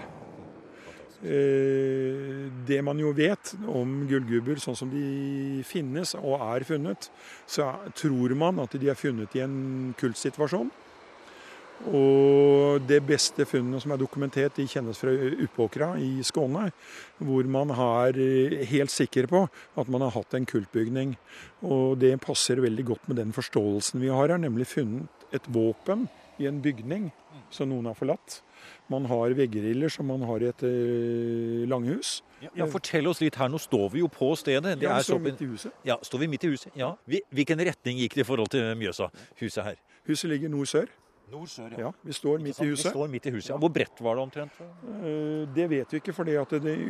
Eh, 1.21 2.49
det 2.67 2.79
man 2.85 3.00
jo 3.00 3.11
vet 3.12 3.53
om 3.69 4.07
gullgubber 4.09 4.61
sånn 4.62 4.79
som 4.79 4.93
de 4.93 5.61
finnes 5.69 6.15
og 6.17 6.41
er 6.41 6.65
funnet, 6.65 7.11
så 7.45 7.75
tror 7.93 8.33
man 8.41 8.62
at 8.62 8.77
de 8.81 8.89
er 8.89 8.97
funnet 8.97 9.37
i 9.37 9.45
en 9.45 9.93
kultsituasjon. 10.00 10.71
Og 11.89 12.81
det 12.85 12.99
beste 13.09 13.47
funnet 13.49 13.81
som 13.81 13.93
er 13.95 14.00
dokumentert, 14.00 14.57
de 14.57 14.67
kjennes 14.69 14.99
fra 15.00 15.12
Uppåkra 15.45 15.95
i 16.00 16.21
Skåne. 16.25 16.67
Hvor 17.21 17.49
man 17.49 17.73
er 17.73 18.21
eh, 18.21 18.65
helt 18.73 18.93
sikker 18.93 19.29
på 19.29 19.47
at 19.49 19.93
man 19.93 20.05
har 20.05 20.17
hatt 20.17 20.37
en 20.37 20.49
kultbygning. 20.49 21.17
Og 21.65 22.00
det 22.00 22.17
passer 22.25 22.61
veldig 22.65 22.87
godt 22.93 23.09
med 23.09 23.21
den 23.21 23.37
forståelsen 23.37 24.00
vi 24.00 24.12
har 24.12 24.29
her, 24.29 24.41
nemlig 24.41 24.69
funnet 24.73 25.29
et 25.37 25.47
våpen 25.53 26.09
i 26.40 26.47
en 26.49 26.61
bygning 26.64 27.11
som 27.50 27.68
noen 27.70 27.87
har 27.90 27.94
forlatt. 27.99 28.40
Man 28.90 29.04
har 29.11 29.30
veggeriller 29.37 29.90
som 29.92 30.06
man 30.11 30.23
har 30.26 30.42
i 30.42 30.49
et 30.50 30.62
eh, 30.66 31.66
langhus. 31.70 32.20
Ja, 32.56 32.66
Fortell 32.73 33.06
oss 33.11 33.20
litt 33.20 33.37
her. 33.37 33.49
Nå 33.52 33.59
står 33.61 33.90
vi 33.92 34.00
jo 34.00 34.09
på 34.09 34.32
stedet. 34.38 34.78
Det 34.80 34.82
Ja, 34.88 34.97
er 34.97 35.02
så 35.04 35.14
så- 35.16 35.20
midt 35.20 35.40
i 35.42 35.47
huset. 35.47 35.73
Ja, 35.85 35.97
Står 36.02 36.18
vi 36.20 36.26
midt 36.28 36.44
i 36.44 36.49
huset? 36.49 36.73
Ja. 36.75 36.94
Hvilken 37.06 37.59
retning 37.61 37.99
gikk 37.99 38.14
det 38.14 38.20
i 38.25 38.28
forhold 38.28 38.49
til 38.50 38.75
Mjøsa, 38.76 39.11
huset 39.40 39.64
her? 39.64 39.76
Huset 40.09 40.30
ligger 40.30 40.49
nord-sør. 40.49 40.87
Nord-sør, 41.30 41.78
Ja, 41.78 41.90
vi 42.04 42.12
står 42.12 42.40
midt 42.42 42.59
i 42.61 42.64
Vi 42.64 42.70
huset. 42.70 42.90
står 42.90 43.09
midt 43.09 43.26
i 43.26 43.30
huset. 43.30 43.50
Ja. 43.50 43.56
Hvor 43.56 43.68
bredt 43.73 44.00
var 44.00 44.16
det 44.16 44.23
omtrent? 44.25 44.50
Eh, 44.61 45.47
Det 45.54 45.68
vet 45.70 45.92
vi 45.92 46.00
ikke, 46.00 46.12
for 46.12 46.25
det 46.25 46.35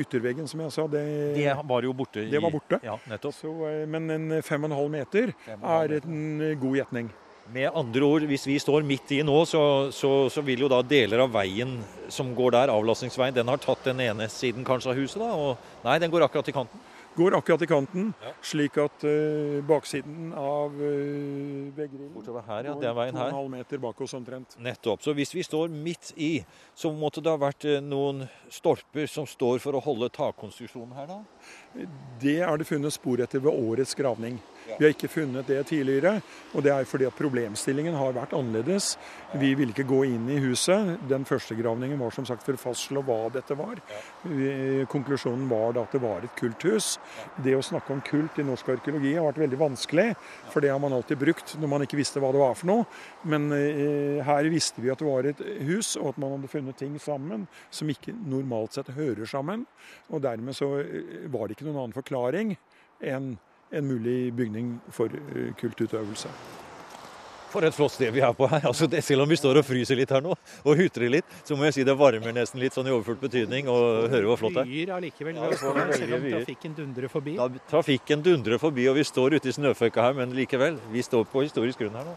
ytterveggen, 0.01 0.49
som 0.49 0.61
jeg 0.61 0.73
sa, 0.73 0.87
det, 0.87 1.35
Det 1.37 1.57
var 1.69 1.83
jo 1.83 1.93
borte. 1.93 2.17
i- 2.27 2.31
Det 2.31 2.41
var 2.41 2.51
borte. 2.51 2.81
Ja, 2.83 2.97
nettopp. 3.07 3.35
så, 3.35 3.83
eh, 3.83 3.87
Men 3.87 4.11
en 4.11 4.43
fem 4.43 4.65
og 4.65 4.71
en 4.71 4.77
halv 4.77 4.91
meter 4.91 5.35
halv 5.47 5.63
er 5.63 6.01
en 6.07 6.39
god 6.59 6.75
gjetning. 6.77 7.11
Med 7.51 7.71
andre 7.75 8.05
ord, 8.07 8.25
hvis 8.31 8.45
vi 8.47 8.59
står 8.63 8.85
midt 8.87 9.11
i 9.17 9.23
nå, 9.27 9.35
så, 9.49 9.63
så, 9.95 10.11
så 10.31 10.43
vil 10.47 10.63
jo 10.67 10.69
da 10.71 10.79
deler 10.87 11.25
av 11.25 11.33
veien 11.35 11.73
som 12.13 12.31
går 12.37 12.55
der, 12.55 12.71
avlastningsveien, 12.71 13.35
den 13.35 13.51
har 13.51 13.59
tatt 13.63 13.83
den 13.89 14.03
ene 14.05 14.29
siden 14.31 14.63
kanskje 14.67 14.93
av 14.93 15.01
huset, 15.01 15.19
da? 15.23 15.33
Og, 15.35 15.71
nei, 15.87 15.97
den 16.03 16.13
går 16.13 16.29
akkurat 16.29 16.51
i 16.51 16.55
kanten. 16.55 16.83
Går 17.17 17.35
akkurat 17.35 17.63
i 17.63 17.67
kanten, 17.67 18.13
Ja. 18.23 18.31
slik 18.47 18.77
at 18.79 19.03
uh, 19.03 19.59
baksiden 19.67 20.29
av 20.39 20.77
uh, 20.79 21.73
veggrillen 21.75 22.13
Bortover 22.15 22.45
her, 22.47 22.69
ja. 22.69 22.77
går 22.77 22.85
Det 22.85 22.89
er 22.93 22.95
veien 23.01 23.19
her. 23.19 23.41
meter 23.51 23.83
bak 23.83 24.01
oss 24.07 24.15
omtrent. 24.15 24.55
Nettopp. 24.63 25.03
Så 25.03 25.15
hvis 25.19 25.35
vi 25.35 25.43
står 25.43 25.75
midt 25.75 26.13
i, 26.17 26.45
så 26.75 26.93
måtte 26.95 27.19
det 27.19 27.35
ha 27.35 27.41
vært 27.43 27.67
uh, 27.67 27.81
noen 27.83 28.29
stolper 28.47 29.11
som 29.11 29.27
står 29.27 29.59
for 29.59 29.75
å 29.75 29.83
holde 29.83 30.07
takkonstruksjonen 30.15 30.95
her, 31.01 31.11
da? 31.11 31.89
Det 32.23 32.39
er 32.47 32.63
det 32.63 32.71
funnet 32.71 32.95
spor 32.95 33.27
etter 33.27 33.43
ved 33.43 33.59
årets 33.59 33.99
gravning. 33.99 34.39
Vi 34.79 34.85
har 34.85 34.95
ikke 34.95 35.11
funnet 35.13 35.49
det 35.51 35.61
tidligere, 35.71 36.21
og 36.55 36.65
det 36.65 36.73
er 36.75 36.89
fordi 36.89 37.07
at 37.09 37.17
problemstillingen 37.17 37.97
har 37.99 38.15
vært 38.17 38.35
annerledes. 38.37 38.95
Vi 39.41 39.53
ville 39.59 39.75
ikke 39.75 39.89
gå 39.89 40.03
inn 40.09 40.29
i 40.33 40.39
huset. 40.43 40.97
Den 41.11 41.27
første 41.29 41.57
gravningen 41.59 42.01
var 42.01 42.15
som 42.15 42.27
sagt 42.29 42.45
for 42.47 42.57
å 42.57 42.61
fastslå 42.61 43.03
hva 43.07 43.19
dette 43.35 43.57
var. 43.59 43.81
Konklusjonen 44.91 45.49
var 45.51 45.75
da 45.77 45.85
at 45.87 45.97
det 45.97 46.03
var 46.03 46.25
et 46.27 46.37
kulthus. 46.39 46.95
Det 47.43 47.57
å 47.57 47.65
snakke 47.65 47.95
om 47.95 48.03
kult 48.07 48.39
i 48.41 48.47
norsk 48.47 48.73
arkeologi 48.77 49.15
har 49.17 49.29
vært 49.29 49.43
veldig 49.45 49.61
vanskelig, 49.61 50.09
for 50.53 50.65
det 50.65 50.73
har 50.73 50.81
man 50.83 50.97
alltid 50.97 51.21
brukt 51.21 51.57
når 51.61 51.73
man 51.75 51.87
ikke 51.87 52.01
visste 52.01 52.23
hva 52.23 52.33
det 52.35 52.43
var 52.43 52.57
for 52.59 52.71
noe. 52.71 52.89
Men 53.31 53.51
eh, 53.57 54.23
her 54.27 54.51
visste 54.53 54.83
vi 54.83 54.93
at 54.93 55.03
det 55.03 55.09
var 55.09 55.29
et 55.29 55.45
hus, 55.69 55.95
og 56.01 56.15
at 56.15 56.23
man 56.23 56.37
hadde 56.37 56.53
funnet 56.53 56.79
ting 56.81 56.97
sammen 57.03 57.47
som 57.71 57.91
ikke 57.91 58.15
normalt 58.17 58.79
sett 58.79 58.93
hører 58.97 59.29
sammen. 59.29 59.67
Og 60.11 60.25
dermed 60.25 60.57
så 60.57 60.73
eh, 60.83 61.29
var 61.33 61.47
det 61.47 61.59
ikke 61.59 61.69
noen 61.69 61.85
annen 61.85 61.97
forklaring 61.97 62.57
enn 63.01 63.33
en 63.73 63.87
mulig 63.87 64.33
bygning 64.35 64.75
for 64.95 65.13
eh, 65.15 65.53
kultutøvelse. 65.61 66.31
For 67.51 67.67
et 67.67 67.75
flott 67.75 67.91
sted 67.97 68.13
vi 68.15 68.23
er 68.23 68.35
på 68.37 68.47
her. 68.47 68.63
Altså, 68.69 68.87
det, 68.87 69.01
selv 69.03 69.25
om 69.25 69.31
vi 69.31 69.39
står 69.39 69.59
og 69.59 69.67
fryser 69.67 69.99
litt 69.99 70.13
her 70.15 70.23
nå, 70.23 70.37
og 70.63 70.79
hutrer 70.79 71.11
litt, 71.11 71.33
så 71.47 71.57
må 71.59 71.67
jeg 71.67 71.81
si 71.81 71.87
det 71.87 71.97
varmer 71.99 72.35
nesten 72.37 72.63
litt 72.63 72.77
sånn 72.77 72.87
i 72.87 72.93
overført 72.95 73.25
betydning 73.25 73.71
å 73.71 73.79
høre 74.11 74.29
hvor 74.29 74.39
flott 74.39 74.55
det 74.61 74.63
er. 74.63 74.71
Vyer 74.71 74.93
allikevel, 74.95 75.41
Ja, 75.41 75.49
selv 75.59 76.15
om 76.21 76.29
trafikken 76.31 76.77
dundrer 76.79 77.11
forbi. 77.11 77.35
Da 77.41 77.49
trafikken 77.73 78.23
dundrer 78.23 78.63
forbi, 78.63 78.87
og 78.91 79.01
vi 79.01 79.07
står 79.09 79.41
ute 79.41 79.51
i 79.51 79.57
snøføkka 79.57 80.07
her, 80.07 80.21
men 80.21 80.37
likevel. 80.39 80.79
Vi 80.95 81.03
står 81.03 81.27
på 81.33 81.43
historisk 81.49 81.83
grunn 81.83 81.99
her 81.99 82.07
nå. 82.07 82.15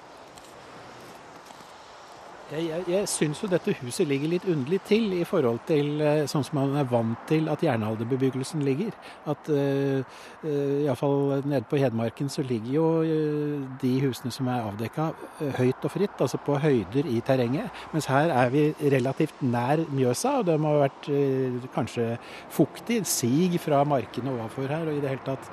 Jeg, 2.53 2.67
jeg, 2.69 2.83
jeg 2.91 3.07
syns 3.09 3.39
jo 3.41 3.47
dette 3.49 3.73
huset 3.79 4.05
ligger 4.05 4.29
litt 4.29 4.43
underlig 4.51 4.77
til 4.85 5.13
i 5.15 5.23
forhold 5.25 5.63
til 5.65 6.01
eh, 6.05 6.25
sånn 6.29 6.43
som 6.45 6.59
man 6.59 6.75
er 6.77 6.85
vant 6.91 7.23
til 7.29 7.47
at 7.49 7.63
jernalderbebyggelsen 7.65 8.61
ligger. 8.65 8.93
At 9.31 9.49
uh, 9.49 10.03
iallfall 10.45 11.41
nede 11.49 11.65
på 11.69 11.79
Hedmarken 11.81 12.29
så 12.29 12.45
ligger 12.45 12.75
jo 12.75 12.85
uh, 13.07 13.63
de 13.81 13.93
husene 14.03 14.33
som 14.35 14.51
er 14.53 14.67
avdekka 14.67 15.09
høyt 15.57 15.87
og 15.87 15.93
fritt, 15.95 16.21
altså 16.21 16.37
på 16.45 16.59
høyder 16.61 17.09
i 17.09 17.23
terrenget. 17.25 17.83
Mens 17.95 18.09
her 18.11 18.29
er 18.29 18.53
vi 18.53 18.67
relativt 18.93 19.41
nær 19.41 19.81
Mjøsa, 19.89 20.37
og 20.41 20.49
det 20.51 20.59
må 20.61 20.75
ha 20.75 20.83
vært 20.85 21.09
uh, 21.09 21.69
kanskje 21.73 22.11
fuktig. 22.53 23.01
Sig 23.09 23.57
fra 23.63 23.81
markene 23.87 24.35
overfor 24.35 24.69
her, 24.69 24.85
og 24.91 24.99
i 24.99 25.01
det 25.01 25.15
hele 25.15 25.25
tatt 25.25 25.49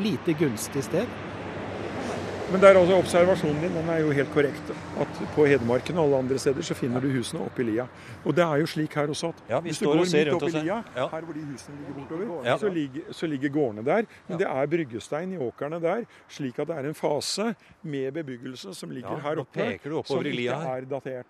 lite 0.00 0.32
gunstig 0.38 0.86
sted. 0.86 1.10
Men 2.52 2.60
der 2.62 2.76
altså 2.78 2.94
observasjonen 2.94 3.56
din 3.64 3.72
den 3.74 3.88
er 3.90 3.98
jo 4.04 4.12
helt 4.14 4.28
korrekt. 4.30 4.68
At 5.02 5.16
på 5.34 5.46
Hedmarken 5.50 5.96
og 5.98 6.04
alle 6.06 6.18
andre 6.22 6.38
steder 6.38 6.62
så 6.62 6.76
finner 6.78 7.02
du 7.02 7.08
husene 7.10 7.40
oppi 7.42 7.64
lia. 7.66 7.88
Og 8.24 8.36
det 8.36 8.44
er 8.44 8.60
jo 8.62 8.66
slik 8.70 8.94
her 8.94 9.10
også 9.10 9.32
at 9.32 9.40
Ja, 9.50 9.58
hvis 9.64 9.78
du 9.82 9.88
går 9.88 10.04
midt 10.04 10.30
oppi 10.36 10.50
lia, 10.54 10.76
Ja. 10.96 11.08
her 11.10 11.20
hvor 11.26 11.34
de 11.34 11.42
husene 11.42 11.76
ligger 11.80 11.94
bortover, 11.98 12.44
Ja. 12.46 12.56
så, 12.58 12.68
ligger, 12.68 13.00
så 13.12 13.26
ligger 13.26 13.48
gårdene 13.48 13.84
der. 13.84 14.02
Men 14.28 14.30
Ja. 14.30 14.36
det 14.36 14.46
er 14.46 14.66
bryggestein 14.66 15.32
i 15.32 15.36
åkrene 15.38 15.80
der, 15.82 16.04
slik 16.28 16.58
at 16.58 16.68
det 16.68 16.76
er 16.76 16.88
en 16.88 16.94
fase 16.94 17.54
med 17.82 18.12
bebyggelse 18.12 18.74
som 18.74 18.90
ligger 18.90 19.10
Ja, 19.10 19.16
her 19.28 19.40
oppe, 19.40 20.06
som 20.06 20.24
ikke 20.26 20.48
er 20.50 20.80
datert. 20.90 21.26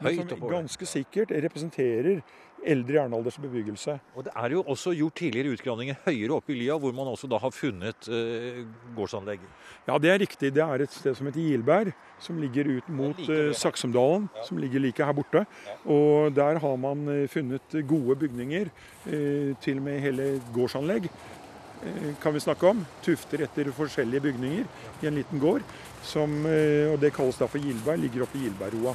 Høyt 0.00 0.16
Men 0.16 0.28
som 0.28 0.48
ganske 0.48 0.86
sikkert 0.86 1.30
representerer 1.30 2.22
eldre 2.66 2.98
jernalders 2.98 3.38
bebyggelse. 3.40 3.96
Og 4.16 4.26
det 4.26 4.32
er 4.36 4.54
jo 4.54 4.62
også 4.68 4.92
gjort 4.96 5.16
tidligere 5.20 5.54
utgravninger 5.56 5.98
høyere 6.04 6.36
oppe 6.36 6.52
i 6.54 6.58
lia, 6.60 6.76
hvor 6.78 6.92
man 6.96 7.08
også 7.10 7.28
da 7.30 7.38
har 7.40 7.54
funnet 7.54 8.08
eh, 8.12 8.62
gårdsanlegg. 8.96 9.42
Ja, 9.88 9.96
det 9.98 10.12
er 10.12 10.20
riktig. 10.22 10.52
Det 10.54 10.62
er 10.64 10.84
et 10.84 10.94
sted 10.94 11.16
som 11.16 11.28
heter 11.28 11.40
Gilberg, 11.40 11.92
som 12.20 12.38
ligger 12.40 12.68
ut 12.76 12.88
mot 12.92 13.18
like 13.18 13.38
eh. 13.50 13.56
Saksumdalen, 13.56 14.28
som 14.46 14.60
ligger 14.60 14.82
like 14.82 15.04
her 15.04 15.16
borte. 15.16 15.44
Og 15.84 16.32
der 16.36 16.60
har 16.60 16.76
man 16.80 17.08
eh, 17.08 17.28
funnet 17.28 17.76
gode 17.88 18.16
bygninger, 18.20 18.72
eh, 19.06 19.52
til 19.64 19.80
og 19.80 19.86
med 19.88 20.00
hele 20.04 20.30
gårdsanlegg 20.54 21.08
eh, 21.08 22.10
kan 22.22 22.36
vi 22.36 22.44
snakke 22.44 22.74
om. 22.74 22.84
Tufter 23.04 23.46
etter 23.46 23.72
forskjellige 23.76 24.28
bygninger 24.28 24.68
i 25.02 25.08
en 25.08 25.16
liten 25.16 25.40
gård. 25.40 25.64
Som, 26.00 26.46
og 26.48 26.94
det 27.02 27.10
kalles 27.12 27.36
da 27.36 27.44
for 27.44 27.60
Gilberg, 27.60 28.00
ligger 28.00 28.22
oppe 28.24 28.38
i 28.38 28.46
Gilbergroa. 28.46 28.94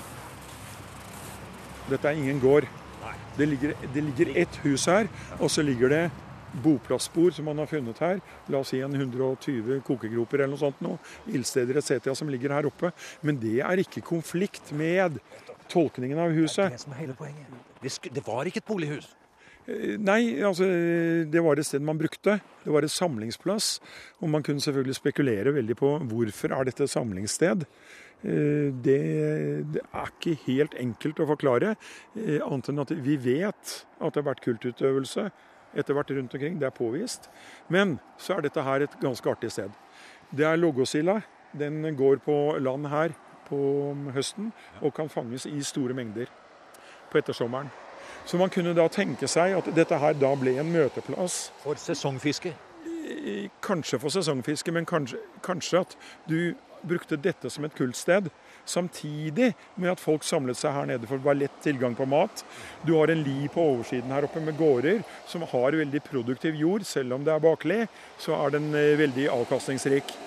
Dette 1.92 2.10
er 2.10 2.18
ingen 2.18 2.40
gård. 2.42 2.66
Det 3.36 3.48
ligger, 3.50 3.74
det 3.94 4.04
ligger 4.04 4.32
ett 4.42 4.56
hus 4.64 4.86
her, 4.88 5.10
og 5.40 5.52
så 5.52 5.64
ligger 5.66 5.92
det 5.92 6.04
boplassspor 6.64 7.34
som 7.36 7.46
man 7.50 7.58
har 7.58 7.68
funnet 7.68 8.00
her. 8.00 8.22
La 8.48 8.62
oss 8.64 8.72
si 8.72 8.80
en 8.84 8.96
120 8.96 9.82
kokegroper 9.86 10.44
eller 10.44 10.54
noe 10.54 10.62
sånt 10.62 10.80
nå. 10.86 10.96
Ildsteder 11.28 11.82
etc. 11.82 12.14
som 12.16 12.32
ligger 12.32 12.56
her 12.56 12.70
oppe. 12.70 12.94
Men 13.26 13.40
det 13.42 13.60
er 13.66 13.84
ikke 13.84 14.06
konflikt 14.06 14.72
med 14.72 15.20
tolkningen 15.72 16.22
av 16.22 16.32
huset. 16.36 16.70
Det 16.70 16.72
er 16.72 16.78
det 16.78 16.86
som 16.86 16.96
er 16.96 17.04
hele 17.04 17.18
poenget. 17.20 17.62
Det 18.16 18.24
var 18.26 18.48
ikke 18.48 18.64
et 18.64 18.70
bolighus. 18.72 19.12
Eh, 19.68 19.98
Nei, 19.98 20.38
altså 20.46 20.68
det 21.32 21.42
var 21.44 21.58
et 21.58 21.68
sted 21.68 21.84
man 21.86 22.00
brukte. 22.00 22.40
Det 22.64 22.74
var 22.74 22.86
et 22.86 22.94
samlingsplass. 22.94 23.80
Og 24.22 24.30
man 24.30 24.44
kunne 24.46 24.62
selvfølgelig 24.64 25.00
spekulere 25.00 25.54
veldig 25.56 25.78
på 25.80 25.98
hvorfor 26.12 26.54
er 26.54 26.70
dette 26.70 26.86
et 26.86 26.94
samlingssted. 26.94 27.66
Eh, 28.24 28.72
Det, 28.86 29.00
det 29.74 29.82
er 29.94 30.14
ikke 30.14 30.38
helt 30.46 30.78
enkelt 30.80 31.20
å 31.20 31.30
forklare, 31.30 31.76
eh, 32.16 32.40
annet 32.42 32.70
enn 32.70 32.80
at 32.82 32.92
vi 32.92 33.18
vet 33.18 33.86
at 34.00 34.14
det 34.14 34.22
har 34.24 34.32
vært 34.34 34.46
kultutøvelse 34.46 35.30
etter 35.76 35.94
hvert 35.94 36.12
rundt 36.16 36.34
omkring. 36.34 36.60
Det 36.60 36.66
er 36.66 36.72
påvist. 36.72 37.30
Men 37.70 38.00
så 38.18 38.38
er 38.38 38.42
dette 38.46 38.64
her 38.64 38.82
et 38.82 39.00
ganske 39.02 39.30
artig 39.30 39.52
sted. 39.52 39.72
Det 40.32 40.46
er 40.46 40.58
loggosilda. 40.58 41.22
Den 41.56 41.84
går 41.96 42.20
på 42.24 42.58
land 42.60 42.88
her 42.88 43.14
på 43.48 43.94
høsten 44.16 44.52
og 44.82 44.94
kan 44.96 45.10
fanges 45.10 45.46
i 45.46 45.62
store 45.62 45.94
mengder 45.94 46.32
på 47.12 47.20
ettersommeren. 47.22 47.70
Så 48.26 48.38
man 48.42 48.50
kunne 48.50 48.74
da 48.74 48.88
tenke 48.90 49.28
seg 49.30 49.54
at 49.60 49.68
dette 49.78 49.98
her 50.02 50.16
da 50.18 50.32
ble 50.40 50.56
en 50.58 50.72
møteplass. 50.74 51.50
For 51.62 51.78
sesongfiske. 51.78 52.56
Kanskje 53.66 54.00
for 54.02 54.14
sesongfiske, 54.14 54.74
men 54.74 54.88
kanskje, 54.90 55.20
kanskje 55.46 55.84
at 55.86 55.94
du 56.30 56.40
brukte 56.86 57.20
dette 57.22 57.50
som 57.54 57.66
et 57.66 57.76
kultsted. 57.78 58.32
Samtidig 58.66 59.52
med 59.78 59.92
at 59.92 60.02
folk 60.02 60.26
samlet 60.26 60.58
seg 60.58 60.74
her 60.74 60.90
nede, 60.90 61.06
for 61.06 61.22
det 61.22 61.28
var 61.28 61.38
lett 61.38 61.62
tilgang 61.62 61.94
på 61.98 62.08
mat. 62.10 62.42
Du 62.86 62.96
har 62.98 63.14
en 63.14 63.22
li 63.26 63.46
på 63.54 63.62
oversiden 63.62 64.14
her 64.14 64.26
oppe 64.26 64.42
med 64.42 64.58
gårder 64.58 65.04
som 65.30 65.46
har 65.52 65.78
veldig 65.78 66.02
produktiv 66.08 66.58
jord. 66.58 66.86
Selv 66.90 67.14
om 67.14 67.26
det 67.26 67.34
er 67.34 67.46
bakle, 67.46 67.80
så 68.22 68.38
er 68.42 68.58
den 68.58 68.72
eh, 68.74 68.98
veldig 68.98 69.30
avkastningsrik. 69.38 70.18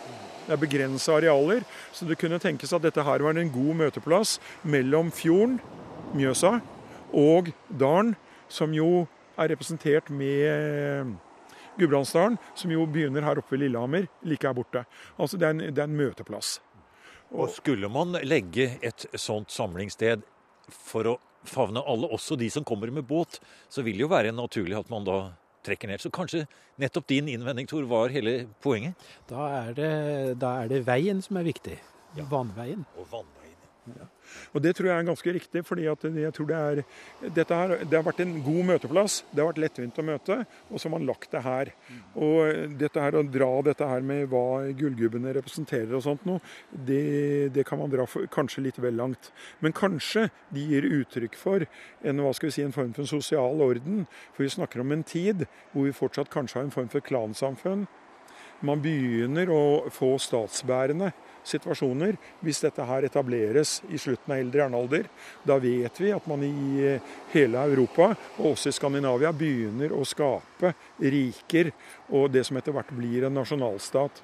Det 0.47 0.55
er 0.55 0.63
begrensa 0.63 1.19
arealer, 1.19 1.67
så 1.93 2.07
det 2.09 2.17
kunne 2.17 2.39
tenkes 2.41 2.73
at 2.73 2.87
dette 2.87 3.03
her 3.05 3.27
var 3.27 3.37
en 3.37 3.53
god 3.53 3.83
møteplass 3.83 4.39
mellom 4.65 5.11
fjorden, 5.13 5.59
Mjøsa, 6.17 6.55
og 7.13 7.53
dalen, 7.69 8.15
som 8.49 8.73
jo 8.75 9.07
er 9.39 9.53
representert 9.53 10.11
med 10.11 11.15
Gudbrandsdalen, 11.79 12.39
som 12.59 12.73
jo 12.75 12.87
begynner 12.91 13.23
her 13.27 13.39
oppe 13.39 13.55
ved 13.55 13.67
Lillehammer, 13.67 14.09
like 14.27 14.47
her 14.47 14.57
borte. 14.57 14.85
Altså 15.19 15.39
det 15.39 15.47
er 15.47 15.55
en, 15.55 15.65
det 15.71 15.83
er 15.85 15.91
en 15.91 15.99
møteplass. 15.99 16.59
Og 17.29 17.53
skulle 17.53 17.91
man 17.93 18.17
legge 18.25 18.73
et 18.83 19.07
sånt 19.21 19.53
samlingssted 19.53 20.25
for 20.73 21.13
å 21.13 21.19
favne 21.49 21.83
alle, 21.87 22.09
også 22.13 22.37
de 22.41 22.49
som 22.51 22.65
kommer 22.67 22.91
med 22.93 23.07
båt, 23.09 23.39
så 23.71 23.85
vil 23.87 24.01
det 24.01 24.07
jo 24.07 24.11
være 24.11 24.35
naturlig 24.35 24.77
at 24.79 24.91
man 24.93 25.07
da 25.07 25.21
trekker 25.67 25.91
ned. 25.91 26.03
Så 26.03 26.11
kanskje 26.15 26.47
nettopp 26.81 27.09
din 27.11 27.29
innvending, 27.31 27.69
Tor, 27.69 27.85
var 27.89 28.13
hele 28.15 28.49
poenget? 28.65 28.99
Da 29.31 29.49
er 29.63 29.75
det, 29.77 29.93
da 30.43 30.55
er 30.63 30.73
det 30.73 30.85
veien 30.89 31.23
som 31.25 31.39
er 31.41 31.47
viktig. 31.49 31.79
Vannveien. 32.31 32.87
Og 32.99 33.07
vannveien. 33.13 33.38
Og 34.53 34.63
Det 34.63 34.75
tror 34.77 34.89
jeg 34.89 34.99
er 34.99 35.09
ganske 35.09 35.33
riktig. 35.35 35.65
fordi 35.67 35.85
jeg 35.85 36.33
tror 36.35 36.47
det, 36.47 36.57
er, 36.57 36.83
her, 37.55 37.75
det 37.85 37.97
har 37.97 38.05
vært 38.07 38.21
en 38.25 38.35
god 38.45 38.65
møteplass. 38.73 39.23
Det 39.31 39.43
har 39.43 39.51
vært 39.51 39.63
lettvint 39.65 39.99
å 39.99 40.05
møte, 40.05 40.39
og 40.71 40.79
så 40.79 40.89
har 40.89 40.95
man 40.97 41.07
lagt 41.09 41.31
det 41.33 41.43
her. 41.45 41.73
Og 42.15 42.75
dette 42.79 43.01
her, 43.01 43.17
Å 43.19 43.23
dra 43.25 43.51
dette 43.63 43.89
her 43.89 44.05
med 44.05 44.29
hva 44.31 44.69
gullgubbene 44.77 45.33
representerer 45.35 45.95
og 45.97 46.05
sånt 46.05 46.27
noe, 46.29 46.41
det, 46.71 47.55
det, 47.55 47.65
kan 47.67 47.81
man 47.81 47.91
dra 47.91 48.07
for, 48.07 48.27
kanskje 48.31 48.67
litt 48.67 48.81
vel 48.83 48.99
langt. 49.01 49.31
Men 49.61 49.73
kanskje 49.77 50.29
de 50.55 50.67
gir 50.73 50.87
uttrykk 50.87 51.39
for 51.39 51.65
en, 52.03 52.21
hva 52.23 52.35
skal 52.37 52.51
vi 52.51 52.59
si, 52.59 52.67
en 52.67 52.75
form 52.75 52.93
for 52.95 53.07
en 53.07 53.11
sosial 53.11 53.65
orden. 53.65 54.05
For 54.35 54.45
vi 54.45 54.53
snakker 54.53 54.85
om 54.85 54.93
en 54.93 55.07
tid 55.07 55.47
hvor 55.73 55.89
vi 55.89 55.97
fortsatt 55.97 56.33
kanskje 56.33 56.61
har 56.61 56.69
en 56.69 56.75
form 56.75 56.93
for 56.93 57.05
klansamfunn. 57.05 57.89
Man 58.65 58.81
begynner 58.83 59.51
å 59.55 59.65
få 59.95 60.17
statsbærende 60.19 61.13
situasjoner 61.49 62.17
hvis 62.45 62.61
dette 62.65 62.85
her 62.87 63.07
etableres 63.09 63.79
i 63.89 63.99
slutten 64.01 64.35
av 64.35 64.43
eldre 64.43 64.63
jernalder. 64.65 65.07
Da 65.47 65.59
vet 65.63 66.01
vi 66.01 66.13
at 66.15 66.27
man 66.31 66.45
i 66.47 66.85
eh, 66.85 67.15
hele 67.33 67.65
Europa, 67.71 68.11
og 68.39 68.53
også 68.53 68.73
i 68.73 68.77
Skandinavia, 68.77 69.33
begynner 69.33 69.95
å 69.95 70.05
skape 70.09 70.75
riker 70.99 71.73
og 72.09 72.31
det 72.35 72.45
som 72.49 72.59
etter 72.61 72.75
hvert 72.77 72.93
blir 72.97 73.29
en 73.29 73.39
nasjonalstat. 73.39 74.23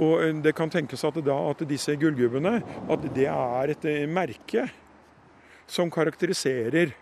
Og 0.00 0.16
eh, 0.22 0.34
Det 0.44 0.54
kan 0.56 0.72
tenkes 0.72 1.04
at, 1.08 1.20
da, 1.24 1.38
at 1.50 1.66
disse 1.68 1.96
gullgubbene 2.00 2.58
at 2.62 3.06
det 3.14 3.28
er 3.28 3.76
et 3.76 3.86
eh, 3.88 4.08
merke 4.08 4.68
som 5.68 5.92
karakteriserer 5.92 6.92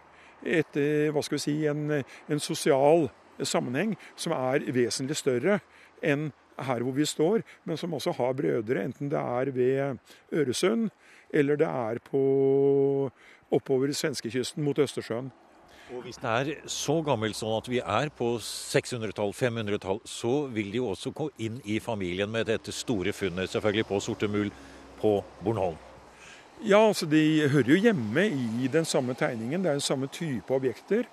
et, 0.40 0.76
hva 1.12 1.20
skal 1.20 1.36
vi 1.36 1.40
si, 1.42 1.54
en, 1.68 1.98
en 2.00 2.40
sosial 2.40 3.10
sammenheng 3.44 3.96
som 4.16 4.32
er 4.36 4.64
vesentlig 4.72 5.18
større 5.20 5.58
enn 6.00 6.30
her 6.66 6.84
hvor 6.84 6.96
vi 6.96 7.06
står, 7.08 7.44
men 7.64 7.76
som 7.80 7.94
også 7.94 8.14
har 8.18 8.36
brødre, 8.36 8.84
enten 8.84 9.10
det 9.12 9.20
er 9.20 9.52
ved 9.54 9.98
Øresund 10.32 10.90
eller 11.30 11.56
det 11.56 11.68
er 11.68 12.00
på 12.04 13.10
oppover 13.50 13.92
svenskekysten 13.94 14.64
mot 14.64 14.78
Østersjøen. 14.78 15.30
Og 15.90 16.02
Hvis 16.02 16.20
det 16.22 16.30
er 16.30 16.68
så 16.70 17.00
gammelt 17.02 17.34
sånn 17.34 17.56
at 17.56 17.68
vi 17.70 17.80
er 17.82 18.12
på 18.14 18.36
600-tall, 18.46 19.32
500-tall, 19.34 19.98
så 20.06 20.46
vil 20.54 20.70
de 20.70 20.78
jo 20.78 20.92
også 20.92 21.10
gå 21.10 21.26
inn 21.42 21.58
i 21.66 21.80
familien 21.82 22.30
med 22.30 22.46
dette 22.46 22.74
store 22.74 23.12
funnet, 23.12 23.50
selvfølgelig 23.50 23.88
på 23.90 23.98
Sortemul 24.06 24.52
på 25.00 25.16
Bornholm. 25.42 25.89
Ja, 26.60 26.80
altså 26.90 27.06
De 27.08 27.48
hører 27.48 27.70
jo 27.72 27.76
hjemme 27.80 28.26
i 28.28 28.68
den 28.68 28.84
samme 28.84 29.14
tegningen. 29.16 29.62
Det 29.62 29.70
er 29.70 29.78
den 29.78 29.84
samme 29.84 30.10
type 30.12 30.52
objekter. 30.52 31.06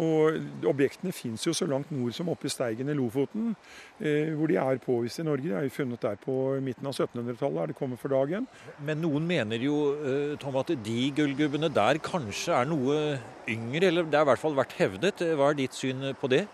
Og 0.00 0.38
Objektene 0.66 1.12
fins 1.12 1.44
jo 1.46 1.52
så 1.54 1.68
langt 1.68 1.92
nord 1.92 2.14
som 2.16 2.30
oppe 2.32 2.48
i 2.48 2.50
Steigen 2.50 2.88
i 2.88 2.96
Lofoten, 2.96 3.52
eh, 4.00 4.32
hvor 4.34 4.50
de 4.50 4.56
er 4.58 4.80
påvist 4.82 5.20
i 5.20 5.26
Norge. 5.26 5.44
De 5.44 5.52
er 5.54 5.68
jo 5.68 5.74
funnet 5.76 6.02
der 6.02 6.16
på 6.24 6.56
midten 6.64 6.88
av 6.88 6.96
1700-tallet, 6.96 7.60
er 7.62 7.70
det 7.70 7.78
kommet 7.78 8.00
for 8.00 8.10
dagen. 8.10 8.48
Men 8.80 9.04
noen 9.04 9.28
mener 9.28 9.60
jo 9.62 9.76
eh, 9.94 10.34
Tom, 10.40 10.56
at 10.56 10.72
de 10.72 10.98
gullgubbene 11.14 11.70
der 11.70 12.00
kanskje 12.02 12.56
er 12.56 12.72
noe 12.72 12.98
yngre, 13.46 13.86
eller 13.92 14.08
det 14.08 14.18
har 14.18 14.26
i 14.26 14.32
hvert 14.32 14.42
fall 14.42 14.56
vært 14.56 14.74
hevdet. 14.80 15.22
Hva 15.36 15.52
er 15.52 15.60
ditt 15.60 15.76
syn 15.78 16.14
på 16.18 16.32
det? 16.32 16.46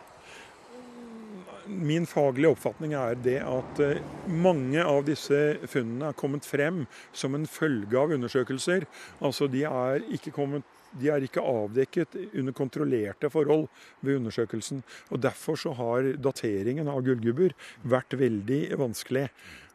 Min 1.71 2.07
faglige 2.11 2.51
oppfatning 2.51 2.97
er 2.99 3.15
det 3.23 3.39
at 3.47 3.81
eh, 3.85 4.03
mange 4.27 4.83
av 4.83 5.05
disse 5.07 5.39
funnene 5.71 6.11
er 6.11 6.19
kommet 6.19 6.47
frem 6.49 6.85
som 7.13 7.37
en 7.39 7.47
følge 7.47 7.99
av 7.99 8.15
undersøkelser. 8.17 8.89
Altså 9.23 9.47
De 9.51 9.65
er 9.69 10.05
ikke 10.11 10.35
kommet 10.35 10.67
de 10.99 11.07
er 11.07 11.23
ikke 11.23 11.43
avdekket 11.47 12.17
under 12.35 12.55
kontrollerte 12.57 13.29
forhold 13.31 13.69
ved 14.03 14.17
undersøkelsen. 14.19 14.83
og 15.11 15.23
Derfor 15.23 15.55
så 15.55 15.75
har 15.79 16.09
dateringen 16.19 16.91
av 16.91 17.05
gullgubber 17.07 17.55
vært 17.87 18.17
veldig 18.19 18.63
vanskelig. 18.81 19.29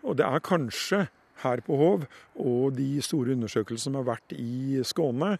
Og 0.03 0.17
det 0.19 0.27
er 0.27 0.43
kanskje 0.43 1.05
her 1.43 1.61
på 1.65 1.77
Hov 1.79 2.05
og 2.35 2.75
de 2.77 3.01
store 3.03 3.35
undersøkelsene 3.35 3.91
som 3.91 3.99
har 3.99 4.07
vært 4.15 4.35
i 4.35 4.83
Skåne 4.87 5.35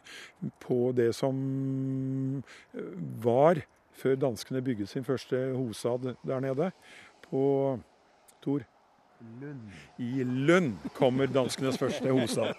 på 0.64 0.92
det 0.96 1.12
som 1.16 1.36
var 3.24 3.64
før 3.96 4.16
danskene 4.16 4.62
bygget 4.62 4.90
sin 4.90 5.04
første 5.04 5.54
hosad 5.56 6.16
der 6.28 6.40
nede, 6.40 6.72
på 7.30 7.80
Tor. 8.44 8.62
Lund. 9.42 9.60
I 9.98 10.24
Lund 10.24 10.74
kommer 10.94 11.26
danskenes 11.26 11.78
første 11.80 12.12
hosad. 12.12 12.54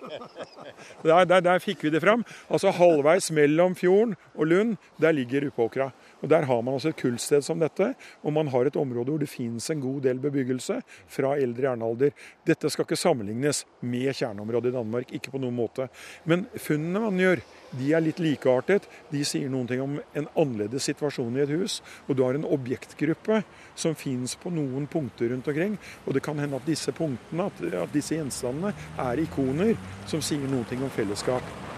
Der, 1.04 1.24
der, 1.24 1.40
der, 1.40 1.58
fikk 1.62 1.84
vi 1.84 1.90
det 1.92 2.00
fram. 2.02 2.24
Altså 2.50 2.72
Halvveis 2.74 3.30
mellom 3.30 3.76
fjorden 3.76 4.16
og 4.34 4.46
Lund, 4.46 4.76
der 5.00 5.12
ligger 5.12 5.46
Uppåkra. 5.46 5.90
Og 6.22 6.28
Der 6.28 6.46
har 6.48 6.62
man 6.62 6.74
altså 6.74 6.88
et 6.88 7.00
kultsted 7.00 7.44
som 7.44 7.60
dette, 7.60 7.90
og 8.24 8.32
man 8.32 8.48
har 8.48 8.66
et 8.66 8.76
område 8.76 9.12
hvor 9.12 9.20
det 9.20 9.28
finnes 9.28 9.68
en 9.70 9.82
god 9.82 10.00
del 10.06 10.18
bebyggelse 10.22 10.80
fra 11.12 11.34
eldre 11.36 11.68
jernalder. 11.68 12.14
Dette 12.46 12.70
skal 12.72 12.86
ikke 12.86 12.98
sammenlignes 12.98 13.64
med 13.82 14.08
kjerneområdet 14.16 14.72
i 14.72 14.76
Danmark, 14.78 15.12
ikke 15.12 15.34
på 15.34 15.42
noen 15.42 15.58
måte. 15.58 15.90
Men 16.24 16.46
funnene 16.56 17.04
man 17.04 17.20
gjør, 17.20 17.44
de 17.76 17.92
er 17.92 18.04
litt 18.04 18.22
likeartet. 18.22 18.88
De 19.12 19.22
sier 19.28 19.52
noen 19.52 19.68
ting 19.68 19.82
om 19.84 19.98
en 20.16 20.28
annerledes 20.32 20.88
situasjon 20.88 21.36
i 21.36 21.44
et 21.44 21.52
hus. 21.52 21.82
Og 22.08 22.16
du 22.16 22.24
har 22.24 22.38
en 22.38 22.48
objektgruppe 22.48 23.42
som 23.76 23.96
finnes 23.98 24.36
på 24.40 24.52
noen 24.54 24.88
punkter 24.88 25.34
rundt 25.34 25.52
omkring. 25.52 25.76
Og 26.06 26.16
det 26.16 26.24
kan 26.24 26.40
hende 26.40 26.56
at 26.56 26.68
disse 26.68 26.94
punktene, 26.96 27.50
at 27.50 27.94
disse 27.94 28.16
gjenstandene, 28.16 28.72
er 28.96 29.24
ikoner 29.26 29.76
som 30.08 30.24
sier 30.24 30.48
noen 30.48 30.64
ting 30.70 30.84
om 30.86 30.92
fellesskap. 30.92 31.75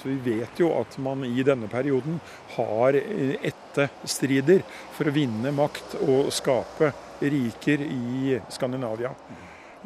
Så 0.00 0.08
vi 0.08 0.38
vet 0.38 0.60
jo 0.60 0.72
at 0.78 0.96
man 1.02 1.26
i 1.28 1.44
denne 1.44 1.68
perioden 1.68 2.16
har 2.56 2.96
etterstrider 2.96 4.64
for 4.96 5.10
å 5.10 5.14
vinne 5.14 5.52
makt 5.52 5.98
og 6.00 6.32
skape 6.32 6.92
riker 7.20 7.84
i 7.84 8.40
Skandinavia. 8.48 9.12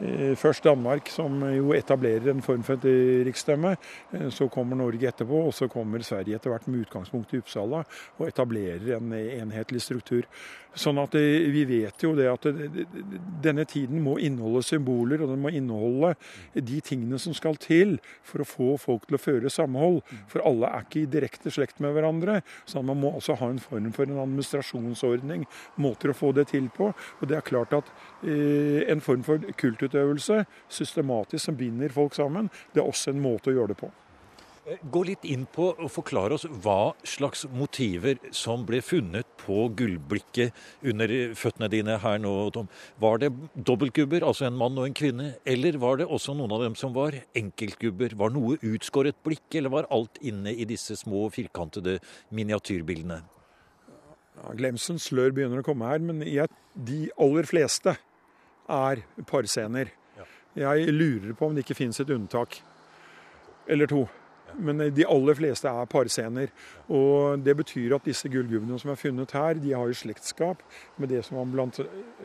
Eh, 0.03 0.35
først 0.35 0.65
Danmark, 0.65 1.09
som 1.09 1.39
jo 1.55 1.71
etablerer 1.75 2.33
en 2.33 2.43
form 2.43 2.65
for 2.67 2.75
et 2.75 3.27
riksdømme. 3.29 3.77
Eh, 4.13 4.29
så 4.31 4.49
kommer 4.51 4.77
Norge 4.77 5.07
etterpå, 5.07 5.45
og 5.47 5.55
så 5.55 5.69
kommer 5.71 6.03
Sverige 6.03 6.35
etter 6.35 6.51
hvert 6.51 6.67
med 6.67 6.83
utgangspunkt 6.83 7.35
i 7.35 7.39
Uppsala 7.39 7.85
og 8.19 8.27
etablerer 8.27 8.97
en 8.97 9.13
enhetlig 9.15 9.83
struktur. 9.83 10.27
Sånn 10.79 10.99
at 11.03 11.15
eh, 11.19 11.47
vi 11.55 11.65
vet 11.69 12.03
jo 12.03 12.13
det 12.19 12.27
at 12.31 12.47
denne 13.45 13.65
tiden 13.69 14.03
må 14.05 14.17
inneholde 14.23 14.65
symboler, 14.67 15.23
og 15.23 15.33
den 15.33 15.43
må 15.45 15.53
inneholde 15.55 16.15
de 16.55 16.81
tingene 16.85 17.21
som 17.23 17.37
skal 17.37 17.59
til 17.63 17.97
for 18.27 18.43
å 18.43 18.49
få 18.49 18.69
folk 18.83 19.09
til 19.09 19.19
å 19.19 19.23
føre 19.23 19.53
samhold. 19.53 20.03
For 20.31 20.45
alle 20.47 20.71
er 20.71 20.87
ikke 20.87 21.05
i 21.05 21.11
direkte 21.11 21.53
slekt 21.55 21.83
med 21.85 21.95
hverandre. 21.97 22.41
Så 22.67 22.83
man 22.83 23.01
må 23.03 23.15
også 23.15 23.39
ha 23.41 23.51
en 23.53 23.63
form 23.63 23.91
for 23.95 24.09
en 24.09 24.23
administrasjonsordning, 24.25 25.47
måter 25.81 26.13
å 26.13 26.19
få 26.19 26.33
det 26.37 26.49
til 26.55 26.71
på. 26.75 26.91
Og 27.21 27.27
det 27.31 27.39
er 27.39 27.47
klart 27.47 27.75
at 27.77 27.93
en 28.25 29.05
form 29.05 29.25
for 29.27 29.43
kultutøvelse, 29.61 30.45
systematisk 30.73 31.45
som 31.47 31.59
binder 31.59 31.95
folk 31.95 32.17
sammen. 32.17 32.51
Det 32.73 32.83
er 32.83 32.89
også 32.89 33.15
en 33.15 33.23
måte 33.25 33.53
å 33.53 33.59
gjøre 33.59 33.75
det 33.75 33.83
på. 33.85 33.93
Gå 34.65 35.03
litt 35.05 35.27
inn 35.29 35.43
på 35.53 35.67
og 35.75 35.91
forklare 35.93 36.39
oss 36.39 36.47
hva 36.65 36.95
slags 37.05 37.43
motiver 37.53 38.17
som 38.33 38.63
ble 38.65 38.79
funnet 38.81 39.29
på 39.43 39.67
gullblikket 39.77 40.57
under 40.89 41.13
føttene 41.37 41.69
dine 41.69 41.99
her 42.01 42.23
nå, 42.23 42.33
Tom. 42.55 42.71
Var 42.97 43.21
det 43.21 43.31
dobbeltgubber, 43.53 44.25
altså 44.25 44.47
en 44.49 44.57
mann 44.57 44.81
og 44.81 44.89
en 44.89 44.97
kvinne, 44.97 45.35
eller 45.45 45.77
var 45.83 46.01
det 46.01 46.09
også 46.09 46.33
noen 46.39 46.57
av 46.57 46.65
dem 46.65 46.79
som 46.81 46.97
var 46.97 47.19
enkeltgubber? 47.37 48.17
Var 48.17 48.33
noe 48.33 48.57
utskåret 48.65 49.21
blikk, 49.27 49.45
eller 49.53 49.75
var 49.77 49.91
alt 49.93 50.17
inne 50.25 50.57
i 50.57 50.65
disse 50.71 50.97
små, 50.97 51.27
firkantede 51.35 51.99
miniatyrbildene? 52.33 53.21
Ja, 54.41 54.57
Glemsens 54.57 55.11
slør 55.11 55.37
begynner 55.37 55.61
å 55.61 55.69
komme 55.69 55.93
her, 55.93 56.01
men 56.01 56.25
jeg, 56.25 56.49
de 56.73 57.05
aller 57.21 57.53
fleste 57.53 57.99
er 58.65 59.05
parscener. 59.29 59.93
Jeg 60.57 60.93
lurer 60.95 61.33
på 61.37 61.51
om 61.51 61.57
det 61.57 61.67
ikke 61.67 61.83
finnes 61.85 62.01
et 62.01 62.17
unntak 62.17 62.63
eller 63.69 63.91
to. 63.91 64.07
Men 64.59 64.83
de 64.95 65.07
aller 65.09 65.37
fleste 65.39 65.69
er 65.71 65.91
parsener. 65.91 66.53
Og 66.89 67.43
det 67.45 67.57
betyr 67.59 67.97
at 67.97 68.07
disse 68.07 68.29
gullgubbene 68.33 68.79
som 68.81 68.93
er 68.93 69.01
funnet 69.01 69.35
her, 69.37 69.61
de 69.61 69.75
har 69.75 69.91
jo 69.91 69.99
slektskap 69.99 70.63
med 70.99 71.13
det 71.13 71.25
som 71.27 71.39
man 71.41 71.53
blant, 71.55 71.81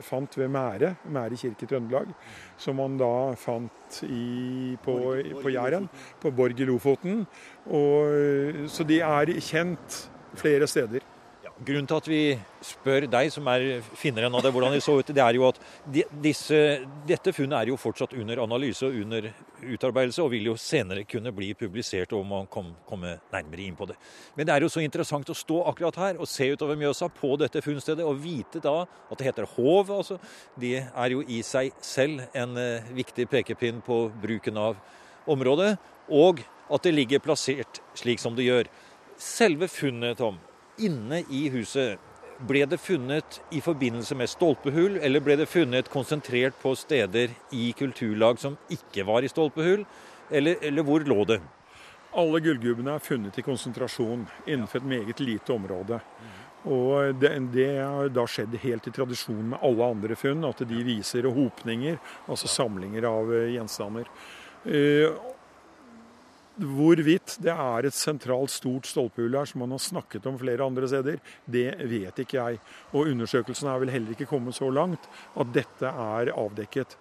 fant 0.06 0.38
ved 0.38 0.52
Mære, 0.54 0.96
Mære 1.10 1.40
kirke 1.40 1.66
i 1.66 1.72
Trøndelag. 1.72 2.12
Som 2.58 2.80
man 2.82 2.98
da 3.00 3.14
fant 3.40 4.02
i, 4.08 4.78
på, 4.84 4.98
på 5.42 5.54
Jæren, 5.54 5.90
på 6.22 6.32
Borg 6.32 6.60
i 6.60 6.68
Lofoten. 6.70 7.26
Og, 7.66 8.68
så 8.70 8.86
de 8.88 9.02
er 9.06 9.34
kjent 9.40 10.04
flere 10.40 10.68
steder. 10.68 11.06
Grunnen 11.60 11.88
til 11.90 11.98
at 12.00 12.06
vi 12.08 12.20
spør 12.64 13.04
deg, 13.12 13.30
som 13.34 13.48
er 13.52 13.82
finneren 14.00 14.32
av 14.32 14.46
det, 14.46 14.52
hvordan 14.56 14.72
det 14.72 14.80
så 14.80 14.94
ut, 14.96 15.10
det 15.12 15.20
er 15.20 15.36
jo 15.36 15.44
at 15.50 15.58
de, 15.92 16.06
disse, 16.24 16.56
dette 17.08 17.34
funnet 17.36 17.58
er 17.58 17.72
jo 17.74 17.76
fortsatt 17.80 18.14
under 18.16 18.40
analyse 18.46 18.88
og 18.88 18.96
under 19.02 19.28
utarbeidelse, 19.60 20.24
og 20.24 20.32
vil 20.32 20.48
jo 20.48 20.56
senere 20.56 21.04
kunne 21.04 21.34
bli 21.36 21.50
publisert 21.60 22.16
og 22.16 22.24
man 22.30 22.48
kom, 22.48 22.72
komme 22.88 23.18
nærmere 23.34 23.66
inn 23.66 23.76
på 23.76 23.90
det. 23.90 23.98
Men 24.40 24.48
det 24.48 24.56
er 24.56 24.64
jo 24.64 24.72
så 24.72 24.86
interessant 24.86 25.28
å 25.34 25.36
stå 25.36 25.60
akkurat 25.74 26.00
her 26.00 26.24
og 26.24 26.32
se 26.32 26.48
utover 26.48 26.80
Mjøsa 26.80 27.12
på 27.12 27.34
dette 27.44 27.64
funnstedet, 27.66 28.08
og 28.08 28.24
vite 28.24 28.64
da 28.64 28.78
at 28.88 29.20
det 29.20 29.28
heter 29.28 29.52
Hov. 29.58 29.92
altså. 30.00 30.16
Det 30.56 30.78
er 30.88 31.12
jo 31.12 31.26
i 31.28 31.42
seg 31.44 31.76
selv 31.84 32.24
en 32.40 32.56
uh, 32.56 32.94
viktig 32.96 33.28
pekepinn 33.28 33.84
på 33.84 34.06
bruken 34.24 34.64
av 34.64 34.80
området, 35.28 35.74
og 36.08 36.40
at 36.72 36.88
det 36.88 36.96
ligger 36.96 37.26
plassert 37.26 37.84
slik 38.00 38.24
som 38.24 38.38
det 38.38 38.48
gjør. 38.48 38.72
Selve 39.20 39.68
funnet, 39.68 40.16
Tom, 40.22 40.40
inne 40.80 41.24
i 41.30 41.50
huset. 41.54 42.00
ble 42.40 42.62
det 42.66 42.78
funnet 42.80 43.42
i 43.52 43.60
forbindelse 43.60 44.16
med 44.16 44.30
stolpehull, 44.32 44.94
eller 45.04 45.20
ble 45.20 45.36
det 45.42 45.50
funnet 45.52 45.90
konsentrert 45.92 46.56
på 46.62 46.72
steder 46.72 47.34
i 47.52 47.74
kulturlag 47.76 48.40
som 48.40 48.56
ikke 48.72 49.04
var 49.04 49.28
i 49.28 49.32
stolpehull, 49.32 49.84
eller, 50.32 50.56
eller 50.64 50.86
hvor 50.88 51.04
lå 51.04 51.26
det? 51.28 51.42
Alle 52.16 52.40
gullgubbene 52.40 52.96
er 52.96 53.04
funnet 53.04 53.38
i 53.38 53.44
konsentrasjon 53.44 54.24
innenfor 54.48 54.80
et 54.80 54.88
meget 54.88 55.20
lite 55.20 55.52
område. 55.54 56.00
Og 56.64 57.20
det, 57.20 57.34
det 57.54 57.68
har 57.80 58.10
da 58.16 58.24
skjedd 58.28 58.56
helt 58.64 58.88
i 58.88 58.94
tradisjon 58.96 59.52
med 59.52 59.60
alle 59.64 59.92
andre 59.94 60.16
funn, 60.20 60.48
at 60.48 60.64
de 60.68 60.80
viser 60.88 61.28
hopninger, 61.28 62.00
altså 62.28 62.48
samlinger 62.52 63.08
av 63.10 63.36
gjenstander, 63.52 64.08
gjenstander. 64.66 65.36
Hvorvidt 66.60 67.38
det 67.40 67.54
er 67.54 67.86
et 67.88 67.96
sentralt, 67.96 68.52
stort 68.52 68.88
stolpehull 68.90 69.38
her 69.40 69.48
som 69.48 69.62
man 69.64 69.72
har 69.72 69.80
snakket 69.80 70.26
om 70.28 70.40
flere 70.42 70.66
andre 70.66 70.90
steder, 70.92 71.22
det 71.48 71.70
vet 71.88 72.20
ikke 72.20 72.36
jeg. 72.36 72.60
Og 72.92 73.14
undersøkelsen 73.14 73.70
er 73.72 73.80
vel 73.80 73.94
heller 73.94 74.16
ikke 74.16 74.28
kommet 74.28 74.58
så 74.58 74.68
langt 74.74 75.08
at 75.40 75.54
dette 75.56 75.88
er 75.88 76.34
avdekket. 76.36 76.98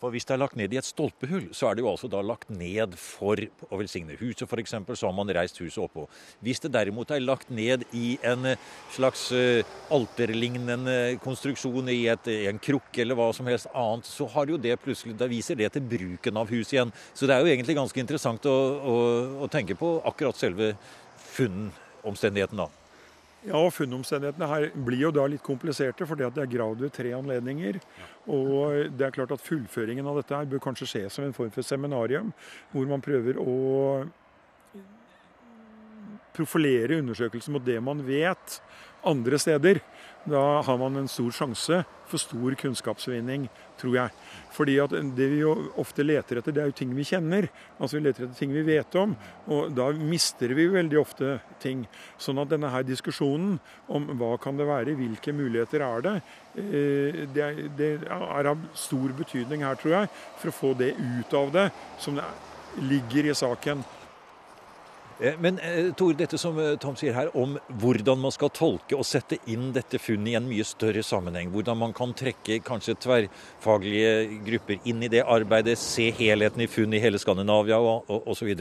For 0.00 0.12
Hvis 0.12 0.24
det 0.24 0.34
er 0.34 0.40
lagt 0.40 0.56
ned 0.56 0.72
i 0.72 0.78
et 0.80 0.86
stolpehull, 0.86 1.50
så 1.56 1.68
er 1.68 1.76
det 1.76 1.82
jo 1.84 1.90
altså 1.90 2.08
da 2.08 2.22
lagt 2.24 2.48
ned 2.52 2.94
for 3.00 3.40
å 3.68 3.80
velsigne 3.80 4.16
huset 4.20 4.46
f.eks., 4.48 4.72
så 4.72 5.08
har 5.08 5.16
man 5.16 5.32
reist 5.36 5.60
huset 5.60 5.82
oppå. 5.84 6.06
Hvis 6.44 6.62
det 6.64 6.72
derimot 6.72 7.12
er 7.12 7.24
lagt 7.24 7.50
ned 7.52 7.84
i 7.96 8.16
en 8.24 8.52
eh, 8.52 8.62
slags 8.94 9.26
uh, 9.36 9.60
alterlignende 9.92 11.18
konstruksjon 11.24 11.92
i, 11.92 11.98
et, 12.12 12.30
i, 12.32 12.46
en 12.48 12.60
krukke 12.62 13.04
eller 13.04 13.18
hva 13.18 13.28
som 13.36 13.48
helst 13.50 13.68
annet, 13.74 14.08
så 14.08 14.28
har 14.32 14.48
jo 14.48 14.60
det 14.60 14.78
plutselig, 14.80 15.16
da 15.20 15.28
viser 15.28 15.60
det 15.60 15.68
til 15.74 15.84
bruken 15.92 16.40
av 16.40 16.52
huset 16.52 16.78
igjen. 16.78 16.96
Så 17.12 17.28
det 17.28 17.36
er 17.36 17.44
jo 17.44 17.52
egentlig 17.52 17.76
ganske 17.76 18.00
interessant 18.00 18.48
å, 18.48 18.56
å, 18.80 18.96
å 19.44 19.52
tenke 19.52 19.76
på 19.76 19.98
akkurat 20.08 20.40
selve 20.40 20.72
funnomstendigheten, 21.36 22.64
da. 22.64 22.85
Ja, 23.46 23.60
Funnomstendighetene 23.70 24.46
her 24.50 24.64
blir 24.74 25.04
jo 25.04 25.12
da 25.14 25.24
litt 25.30 25.44
kompliserte, 25.46 26.06
fordi 26.08 26.24
at 26.26 26.34
det 26.34 26.42
er 26.42 26.50
gravd 26.50 26.80
ved 26.82 26.94
tre 26.96 27.12
anledninger. 27.14 27.78
Og 28.26 28.90
det 28.98 29.06
er 29.06 29.14
klart 29.14 29.34
at 29.36 29.44
fullføringen 29.44 30.06
av 30.10 30.18
dette 30.18 30.34
her 30.34 30.48
bør 30.50 30.64
kanskje 30.64 30.88
skje 30.90 31.02
som 31.14 31.26
en 31.26 31.36
form 31.36 31.52
for 31.54 31.66
seminarium, 31.66 32.32
hvor 32.72 32.88
man 32.90 33.04
prøver 33.04 33.38
å 33.38 33.56
profilere 36.36 36.98
undersøkelsen 37.00 37.54
mot 37.54 37.64
det 37.64 37.78
man 37.80 38.02
vet 38.04 38.58
andre 39.06 39.38
steder. 39.38 39.80
Da 40.26 40.60
har 40.66 40.78
man 40.78 40.96
en 40.98 41.08
stor 41.08 41.30
sjanse 41.30 41.84
for 42.06 42.18
stor 42.18 42.54
kunnskapsvinning, 42.58 43.44
tror 43.78 43.94
jeg. 43.94 44.14
Fordi 44.54 44.74
at 44.82 44.94
det 45.14 45.28
vi 45.30 45.38
jo 45.44 45.52
ofte 45.78 46.02
leter 46.02 46.40
etter, 46.40 46.54
det 46.54 46.62
er 46.64 46.70
jo 46.72 46.76
ting 46.80 46.94
vi 46.96 47.06
kjenner. 47.06 47.46
Altså 47.78 47.98
vi 47.98 48.02
leter 48.06 48.26
etter 48.26 48.38
ting 48.38 48.54
vi 48.54 48.64
vet 48.66 48.98
om. 48.98 49.14
Og 49.46 49.70
da 49.76 49.86
mister 49.94 50.50
vi 50.58 50.66
veldig 50.72 50.98
ofte 50.98 51.36
ting. 51.62 51.84
Sånn 52.18 52.42
at 52.42 52.50
denne 52.50 52.72
her 52.74 52.86
diskusjonen 52.86 53.60
om 53.86 54.08
hva 54.18 54.32
kan 54.42 54.58
det 54.58 54.66
være, 54.66 54.96
hvilke 54.98 55.34
muligheter 55.36 55.84
er 55.86 56.06
det, 56.06 56.16
eh, 56.58 57.22
det 57.30 57.90
er, 58.10 58.50
av 58.50 58.66
stor 58.74 59.14
betydning 59.18 59.62
her, 59.66 59.78
tror 59.78 60.00
jeg, 60.00 60.10
for 60.40 60.50
å 60.50 60.58
få 60.58 60.74
det 60.78 60.94
ut 60.98 61.38
av 61.38 61.54
det 61.54 61.68
som 62.02 62.18
ligger 62.82 63.30
i 63.30 63.38
saken. 63.38 63.86
Eh, 65.20 65.34
men 65.40 65.58
eh, 65.58 65.92
Tor, 65.92 66.14
dette 66.14 66.38
som 66.38 66.58
eh, 66.60 66.74
Tom 66.80 66.96
sier 66.98 67.16
her 67.16 67.30
om 67.38 67.56
hvordan 67.80 68.20
man 68.20 68.34
skal 68.34 68.50
tolke 68.54 68.96
og 68.98 69.06
sette 69.08 69.38
inn 69.52 69.70
dette 69.76 70.00
funnet 70.02 70.34
i 70.34 70.36
en 70.38 70.48
mye 70.48 70.66
større 70.66 71.04
sammenheng. 71.06 71.50
Hvordan 71.54 71.80
man 71.80 71.94
kan 71.96 72.12
trekke 72.16 72.60
kanskje 72.64 72.98
tverrfaglige 73.00 74.42
grupper 74.46 74.82
inn 74.84 75.06
i 75.06 75.12
det 75.12 75.24
arbeidet, 75.24 75.78
se 75.80 76.10
helheten 76.18 76.66
i 76.66 76.70
funn 76.70 76.96
i 76.96 77.02
hele 77.02 77.20
Skandinavia 77.22 77.80
og 77.80 78.28
osv. 78.28 78.52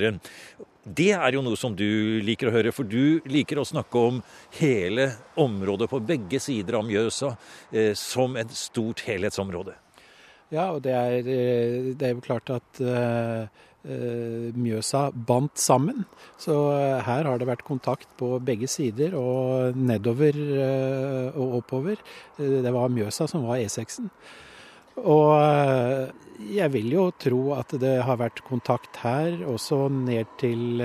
Det 0.85 1.11
er 1.17 1.33
jo 1.33 1.41
noe 1.41 1.57
som 1.57 1.73
du 1.75 2.21
liker 2.23 2.51
å 2.51 2.55
høre, 2.55 2.71
for 2.75 2.87
du 2.87 3.19
liker 3.25 3.59
å 3.59 3.67
snakke 3.67 4.03
om 4.11 4.19
hele 4.59 5.09
området 5.41 5.89
på 5.89 6.03
begge 6.05 6.39
sider 6.39 6.77
av 6.77 6.85
Mjøsa 6.85 7.31
som 7.97 8.37
et 8.37 8.53
stort 8.53 9.01
helhetsområde. 9.07 9.73
Ja, 10.53 10.69
og 10.75 10.83
det 10.85 10.93
er, 10.93 11.15
det 11.97 12.05
er 12.05 12.13
jo 12.13 12.21
klart 12.23 12.53
at 12.53 12.83
Mjøsa 13.85 15.09
bandt 15.13 15.61
sammen. 15.61 16.05
Så 16.41 16.55
eh, 16.73 17.03
her 17.05 17.29
har 17.29 17.39
det 17.39 17.49
vært 17.49 17.65
kontakt 17.67 18.09
på 18.19 18.35
begge 18.43 18.69
sider 18.71 19.15
og 19.19 19.77
nedover 19.77 20.39
eh, 20.39 21.37
og 21.37 21.61
oppover. 21.61 22.01
Det 22.37 22.73
var 22.73 22.93
Mjøsa 22.93 23.29
som 23.31 23.45
var 23.47 23.61
E6-en. 23.63 24.09
Og 24.95 25.35
jeg 26.55 26.71
vil 26.71 26.93
jo 26.93 27.09
tro 27.19 27.41
at 27.57 27.73
det 27.81 27.97
har 28.07 28.15
vært 28.21 28.39
kontakt 28.47 29.01
her, 29.03 29.41
også 29.43 29.89
ned 29.91 30.29
til 30.39 30.79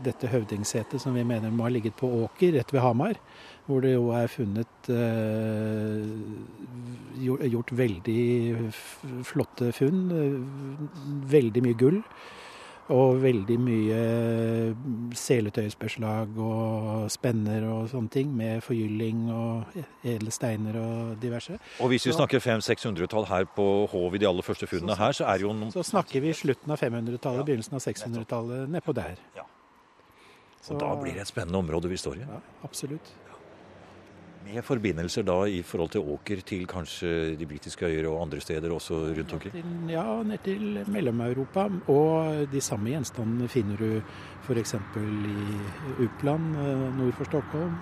dette 0.00 0.30
høvdingsetet 0.32 1.02
som 1.02 1.12
vi 1.12 1.24
mener 1.28 1.52
må 1.52 1.66
ha 1.66 1.72
ligget 1.74 1.98
på 2.00 2.08
Åker, 2.24 2.56
rett 2.56 2.72
ved 2.72 2.80
Hamar 2.80 3.20
hvor 3.72 3.82
det 3.84 3.94
jo 3.94 4.10
er 4.16 4.28
funnet 4.30 4.92
eh, 4.92 6.04
gjort 7.22 7.72
veldig 7.72 8.70
flotte 9.26 9.72
funn. 9.76 10.06
Veldig 11.32 11.64
mye 11.64 11.78
gull. 11.80 12.00
Og 12.92 13.20
veldig 13.22 13.56
mye 13.62 13.98
seletøysbeslag 15.16 16.34
og 16.42 17.06
spenner 17.14 17.62
og 17.70 17.86
sånne 17.92 18.10
ting, 18.12 18.32
med 18.36 18.60
forgylling 18.66 19.22
og 19.32 19.78
edle 20.02 20.34
steiner 20.34 20.76
og 20.80 21.14
diverse. 21.22 21.56
Og 21.80 21.92
hvis 21.94 22.08
vi 22.10 22.16
snakker 22.18 22.42
500-600-tall 22.42 23.30
her 23.30 23.46
på 23.54 23.68
Hov 23.94 24.18
i 24.18 24.20
de 24.20 24.28
aller 24.28 24.44
første 24.44 24.68
funnene 24.68 24.98
her, 24.98 25.14
så 25.16 25.30
er 25.30 25.40
det 25.40 25.46
jo 25.46 25.54
noen 25.56 25.72
Så 25.72 25.86
snakker 25.92 26.26
vi 26.26 26.34
slutten 26.36 26.74
av 26.74 26.82
500-tallet, 26.82 27.46
begynnelsen 27.48 27.78
av 27.78 27.86
600-tallet, 27.86 28.68
nedpå 28.74 28.98
der. 28.98 29.22
Ja. 29.38 29.46
Og 30.70 30.78
da 30.78 30.92
blir 30.98 31.16
det 31.16 31.24
et 31.24 31.30
spennende 31.30 31.58
område 31.62 31.88
vi 31.90 31.98
står 31.98 32.20
i. 32.20 32.26
Ja, 32.26 32.42
absolutt. 32.66 33.14
Med 34.42 34.64
forbindelser 34.66 35.22
da 35.26 35.36
i 35.46 35.62
forhold 35.62 35.92
til 35.94 36.08
åker 36.14 36.42
til 36.46 36.66
kanskje 36.66 37.36
de 37.38 37.46
britiske 37.46 37.86
øyer 37.86 38.08
og 38.10 38.22
andre 38.24 38.40
steder 38.40 38.74
også 38.74 38.98
rundt 39.16 39.32
omkring? 39.32 39.54
Ja, 39.90 40.04
ned 40.26 40.38
til 40.44 40.82
Mellom-Europa. 40.86 41.68
Og 41.92 42.46
de 42.52 42.60
samme 42.60 42.90
gjenstandene 42.90 43.48
finner 43.48 43.76
du 43.76 44.00
f.eks. 44.42 44.74
i 44.74 46.04
Uppland 46.04 46.56
eh, 46.56 46.86
nord 46.98 47.18
for 47.18 47.30
Stockholm. 47.30 47.76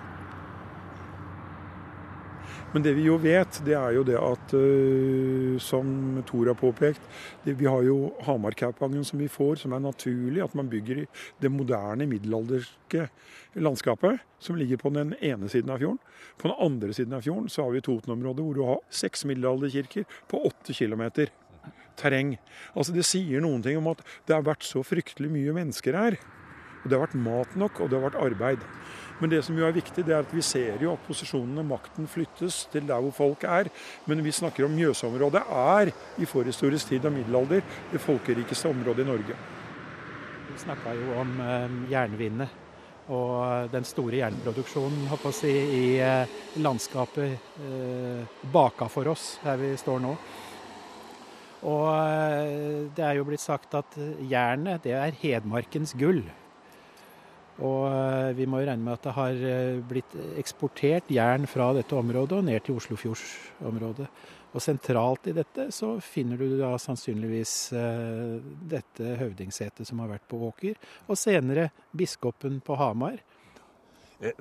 Men 2.72 2.84
det 2.84 2.92
vi 2.94 3.08
jo 3.08 3.16
vet, 3.18 3.60
det 3.66 3.74
er 3.74 3.96
jo 3.96 4.04
det 4.06 4.16
at, 4.18 4.52
uh, 4.54 5.56
som 5.62 6.20
Tor 6.28 6.52
har 6.52 6.58
påpekt, 6.58 7.02
det, 7.44 7.56
vi 7.58 7.66
har 7.66 7.82
jo 7.82 8.12
Hamarkaupangen 8.26 9.04
som 9.06 9.18
vi 9.18 9.26
får, 9.30 9.62
som 9.64 9.74
er 9.74 9.82
naturlig 9.82 10.44
at 10.44 10.54
man 10.58 10.70
bygger 10.70 11.02
i 11.02 11.08
det 11.42 11.50
moderne 11.50 12.06
middelalderske 12.10 13.08
landskapet, 13.58 14.22
som 14.38 14.58
ligger 14.58 14.78
på 14.78 14.94
den 14.94 15.16
ene 15.18 15.50
siden 15.50 15.74
av 15.74 15.82
fjorden. 15.82 15.98
På 16.38 16.52
den 16.52 16.62
andre 16.62 16.94
siden 16.94 17.16
av 17.18 17.26
fjorden 17.26 17.50
så 17.50 17.66
har 17.66 17.74
vi 17.74 17.82
Toten-området, 17.84 18.46
hvor 18.46 18.54
du 18.54 18.64
har 18.68 18.82
seks 18.94 19.26
middelalderkirker 19.26 20.06
på 20.30 20.44
åtte 20.46 20.76
kilometer 20.76 21.34
terreng. 22.00 22.36
Altså 22.74 22.94
Det 22.94 23.06
sier 23.06 23.42
noen 23.42 23.64
ting 23.64 23.80
om 23.80 23.90
at 23.92 24.04
det 24.28 24.36
har 24.36 24.46
vært 24.46 24.66
så 24.66 24.84
fryktelig 24.86 25.32
mye 25.32 25.56
mennesker 25.56 25.98
her. 25.98 26.20
Og 26.80 26.88
Det 26.88 26.96
har 26.96 27.06
vært 27.06 27.20
mat 27.20 27.56
nok, 27.56 27.80
og 27.80 27.90
det 27.90 27.98
har 27.98 28.08
vært 28.08 28.22
arbeid. 28.24 28.66
Men 29.20 29.28
det 29.28 29.42
som 29.44 29.56
jo 29.58 29.66
er 29.68 29.76
viktig, 29.76 30.02
det 30.06 30.14
er 30.16 30.24
at 30.24 30.32
vi 30.32 30.42
ser 30.44 30.80
jo 30.80 30.94
at 30.94 31.02
posisjonen 31.04 31.60
og 31.60 31.68
makten, 31.74 32.08
flyttes 32.08 32.62
til 32.72 32.86
der 32.88 33.02
hvor 33.04 33.12
folk 33.12 33.44
er. 33.44 33.68
Men 34.08 34.24
vi 34.24 34.32
snakker 34.32 34.64
om 34.64 34.72
Mjøsområdet 34.72 35.42
er 35.44 35.92
i 36.16 36.28
forhistorisk 36.28 36.94
tid 36.94 37.04
og 37.04 37.12
middelalder 37.18 37.60
det 37.92 38.00
folkerikeste 38.00 38.72
området 38.72 39.04
i 39.04 39.10
Norge. 39.10 39.36
Vi 40.48 40.58
snakka 40.64 40.96
jo 40.96 41.12
om 41.20 41.36
eh, 41.44 41.76
jernvinnet 41.92 42.58
og 43.10 43.68
den 43.72 43.84
store 43.84 44.20
jernproduksjonen 44.20 45.08
si, 45.34 45.52
i 45.52 45.84
eh, 46.00 46.36
landskapet 46.62 47.60
eh, 47.60 48.36
baka 48.52 48.88
for 48.88 49.12
oss, 49.12 49.34
her 49.44 49.60
vi 49.60 49.74
står 49.76 50.00
nå. 50.00 50.16
Og 51.60 52.92
det 52.96 53.04
er 53.04 53.18
jo 53.18 53.26
blitt 53.28 53.42
sagt 53.42 53.74
at 53.76 53.98
jernet 54.24 54.80
det 54.86 54.94
er 54.96 55.18
Hedmarkens 55.20 55.92
gull. 55.92 56.22
Og 57.60 57.86
eh, 57.90 58.32
vi 58.38 58.46
må 58.48 58.62
jo 58.62 58.68
regne 58.70 58.84
med 58.86 58.96
at 58.96 59.06
det 59.06 59.16
har 59.16 59.46
eh, 59.52 59.80
blitt 59.84 60.14
eksportert 60.40 61.10
jern 61.12 61.46
fra 61.50 61.70
dette 61.76 61.96
området 61.96 62.38
og 62.38 62.46
ned 62.46 62.62
til 62.64 62.78
Oslofjordsområdet. 62.80 64.08
Og 64.50 64.64
sentralt 64.64 65.28
i 65.30 65.34
dette 65.36 65.68
så 65.74 65.92
finner 66.02 66.40
du 66.40 66.56
da 66.58 66.72
sannsynligvis 66.80 67.54
eh, 67.76 68.38
dette 68.72 69.16
høvdingsetet 69.20 69.86
som 69.86 70.00
har 70.02 70.14
vært 70.16 70.26
på 70.30 70.40
Åker, 70.48 70.78
og 71.06 71.20
senere 71.20 71.68
biskopen 71.96 72.58
på 72.64 72.78
Hamar. 72.80 73.20
Eh, 74.20 74.36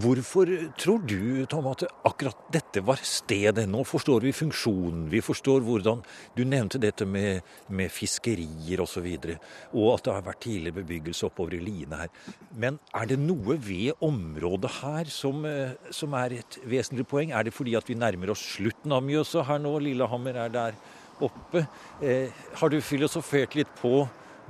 hvorfor 0.00 0.48
tror 0.80 1.02
du 1.04 1.44
Tom, 1.52 1.66
at 1.68 1.82
akkurat 2.08 2.46
dette 2.52 2.80
var 2.80 3.02
stedet? 3.04 3.66
Nå 3.68 3.82
forstår 3.84 4.24
vi 4.24 4.32
funksjonen, 4.32 5.02
vi 5.12 5.20
forstår 5.20 5.60
hvordan 5.66 6.00
Du 6.32 6.46
nevnte 6.48 6.80
dette 6.80 7.04
med, 7.04 7.42
med 7.68 7.92
fiskerier 7.92 8.80
osv., 8.80 8.86
og, 8.86 8.88
så 8.88 9.02
videre, 9.04 9.36
og 9.74 9.90
at 9.98 10.06
det 10.06 10.14
har 10.14 10.24
vært 10.30 10.40
tidligere 10.46 10.78
bebyggelse 10.78 11.28
oppover 11.28 11.58
i 11.58 11.60
Line 11.60 12.00
her. 12.00 12.08
Men 12.56 12.80
er 12.96 13.10
det 13.10 13.20
noe 13.20 13.58
ved 13.60 14.00
området 14.00 14.72
her 14.78 15.12
som, 15.12 15.44
eh, 15.44 15.76
som 15.90 16.16
er 16.16 16.38
et 16.38 16.60
vesentlig 16.64 17.04
poeng? 17.10 17.36
Er 17.36 17.44
det 17.44 17.52
fordi 17.52 17.76
at 17.76 17.88
vi 17.88 18.00
nærmer 18.00 18.32
oss 18.32 18.46
slutten 18.56 18.96
av 18.96 19.04
Mjøsa 19.04 19.44
her 19.44 19.60
nå? 19.60 19.76
Lillehammer 19.90 20.40
er 20.46 20.56
der 20.56 20.82
oppe. 21.20 21.66
Eh, 22.00 22.32
har 22.56 22.72
du 22.72 22.80
filosofert 22.80 23.60
litt 23.60 23.76
på 23.82 24.06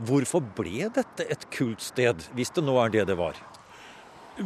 hvorfor 0.07 0.45
ble 0.55 0.87
dette 0.95 1.27
et 1.27 1.51
kult 1.51 1.83
sted, 1.83 2.29
hvis 2.39 2.55
det 2.55 2.63
nå 2.63 2.79
er 2.79 2.95
det 2.95 3.09
det 3.11 3.19
var? 3.19 3.35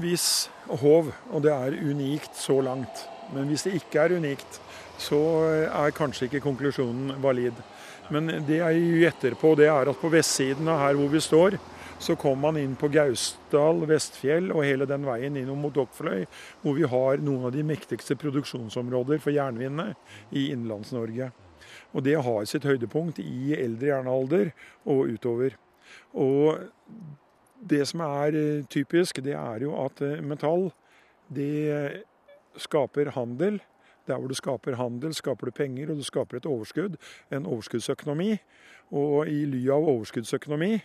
Hvis 0.01 0.49
Hov, 0.81 1.11
og 1.31 1.43
det 1.45 1.53
er 1.53 1.77
unikt 1.85 2.37
så 2.39 2.61
langt, 2.65 3.05
men 3.35 3.51
hvis 3.51 3.67
det 3.67 3.75
ikke 3.77 4.05
er 4.05 4.17
unikt, 4.17 4.61
så 5.01 5.19
er 5.67 5.95
kanskje 5.97 6.29
ikke 6.29 6.43
konklusjonen 6.45 7.17
valid. 7.23 7.57
Men 8.13 8.31
det 8.47 8.61
jeg 8.61 8.83
gjetter 9.03 9.37
på, 9.39 9.55
det 9.59 9.69
er 9.73 9.91
at 9.91 10.01
på 10.01 10.11
vestsiden 10.13 10.69
av 10.71 10.81
her 10.83 10.99
hvor 10.99 11.11
vi 11.13 11.21
står, 11.23 11.59
så 12.03 12.17
kommer 12.19 12.51
man 12.51 12.59
inn 12.59 12.75
på 12.79 12.91
Gausdal, 12.91 13.85
Vestfjell 13.87 14.51
og 14.51 14.65
hele 14.67 14.89
den 14.91 15.05
veien 15.07 15.37
innom 15.39 15.61
mot 15.63 15.75
Dokkfløy, 15.75 16.25
hvor 16.63 16.75
vi 16.75 16.89
har 16.89 17.23
noen 17.23 17.47
av 17.47 17.55
de 17.55 17.63
mektigste 17.67 18.17
produksjonsområder 18.19 19.23
for 19.23 19.35
jernvinnet 19.35 19.95
i 20.35 20.49
Innenlands-Norge. 20.51 21.31
Og 21.95 22.03
det 22.03 22.17
har 22.27 22.49
sitt 22.49 22.67
høydepunkt 22.67 23.21
i 23.23 23.55
eldre 23.55 23.93
jernalder 23.93 24.51
og 24.89 25.13
utover. 25.15 25.55
Og 26.19 26.59
det 27.71 27.85
som 27.89 28.03
er 28.05 28.37
eh, 28.39 28.65
typisk, 28.71 29.23
det 29.25 29.37
er 29.39 29.67
jo 29.67 29.75
at 29.85 30.03
eh, 30.03 30.23
metall 30.23 30.71
det 31.33 32.03
skaper 32.61 33.13
handel. 33.15 33.61
Der 34.07 34.19
hvor 34.19 34.29
du 34.29 34.35
skaper 34.35 34.75
handel, 34.77 35.15
skaper 35.15 35.47
du 35.47 35.51
penger, 35.55 35.91
og 35.91 35.97
du 35.97 36.03
skaper 36.05 36.37
et 36.37 36.47
overskudd. 36.47 36.97
En 37.31 37.47
overskuddsøkonomi. 37.47 38.37
Og 38.93 39.29
i 39.31 39.45
ly 39.49 39.63
av 39.73 39.87
overskuddsøkonomi 39.89 40.81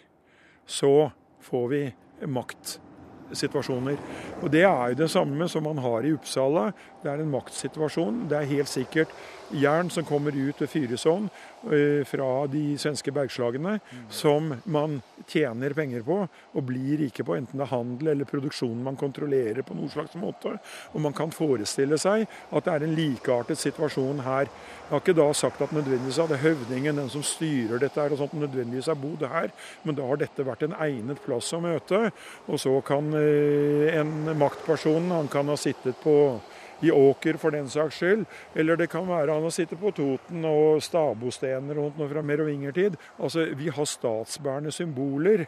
så 0.67 1.09
får 1.41 1.67
vi 1.71 1.81
maktsituasjoner. 2.27 3.97
Og 4.41 4.51
det 4.53 4.63
er 4.63 4.93
jo 4.93 4.99
det 5.01 5.09
samme 5.11 5.49
som 5.49 5.65
man 5.67 5.81
har 5.83 6.05
i 6.05 6.13
Uppsala. 6.15 6.69
Det 7.07 7.13
er 7.13 7.23
en 7.23 7.31
maktsituasjon. 7.31 8.25
Det 8.27 8.35
er 8.35 8.49
helt 8.49 8.67
sikkert 8.67 9.13
jern 9.55 9.89
som 9.89 10.03
kommer 10.03 10.35
ut 10.35 10.61
ved 10.61 10.67
Fyrisån 10.67 11.29
eh, 11.71 12.01
fra 12.07 12.47
de 12.51 12.63
svenske 12.79 13.13
bergslagene, 13.15 13.77
som 14.11 14.49
man 14.65 14.99
tjener 15.27 15.71
penger 15.77 16.03
på 16.03 16.17
og 16.27 16.65
blir 16.67 16.99
rike 16.99 17.23
på, 17.23 17.37
enten 17.37 17.59
det 17.59 17.63
er 17.63 17.71
handel 17.71 18.11
eller 18.11 18.27
produksjon 18.27 18.83
man 18.83 18.99
kontrollerer 18.99 19.63
på 19.63 19.77
noen 19.77 19.91
slags 19.93 20.17
måte. 20.19 20.57
Og 20.93 21.03
man 21.03 21.15
kan 21.15 21.31
forestille 21.31 21.99
seg 22.01 22.25
at 22.27 22.67
det 22.67 22.73
er 22.73 22.87
en 22.87 22.97
likeartet 22.97 23.61
situasjon 23.61 24.19
her. 24.25 24.51
Jeg 24.87 24.91
har 24.91 25.03
ikke 25.03 25.17
da 25.21 25.29
sagt 25.35 25.63
at 25.63 25.75
nødvendigvis 25.75 26.19
hadde 26.23 26.41
høvdingen, 26.43 26.99
den 26.99 27.11
som 27.11 27.23
styrer 27.25 27.79
dette, 27.79 28.01
her, 28.01 28.13
og 28.13 28.21
sånt, 28.21 28.35
nødvendigvis 28.35 28.91
har 28.91 28.99
bodd 28.99 29.25
her, 29.31 29.51
men 29.87 29.95
da 29.95 30.11
har 30.11 30.19
dette 30.19 30.47
vært 30.47 30.67
en 30.67 30.77
egnet 30.83 31.23
plass 31.23 31.53
å 31.55 31.63
møte. 31.63 32.09
Og 32.51 32.59
så 32.59 32.75
kan 32.87 33.11
eh, 33.15 33.95
en 33.95 34.33
maktperson 34.37 35.11
han 35.15 35.31
kan 35.31 35.47
ha 35.51 35.59
sittet 35.59 35.99
på 36.03 36.17
i 36.81 36.91
Åker 36.91 37.39
for 37.41 37.55
den 37.55 37.69
saks 37.69 38.01
skyld. 38.01 38.25
Eller 38.55 38.79
det 38.79 38.89
kan 38.91 39.07
være 39.09 39.33
han 39.33 39.47
å 39.47 39.53
sitte 39.53 39.79
på 39.79 39.93
Toten 39.95 40.45
og 40.47 40.81
Stabostener 40.85 41.79
og 41.81 41.97
noe 41.99 42.11
fra 42.11 42.25
merovingertid. 42.25 42.97
Altså, 43.17 43.47
vi 43.57 43.71
har 43.73 43.89
statsbærende 43.89 44.73
symboler 44.75 45.47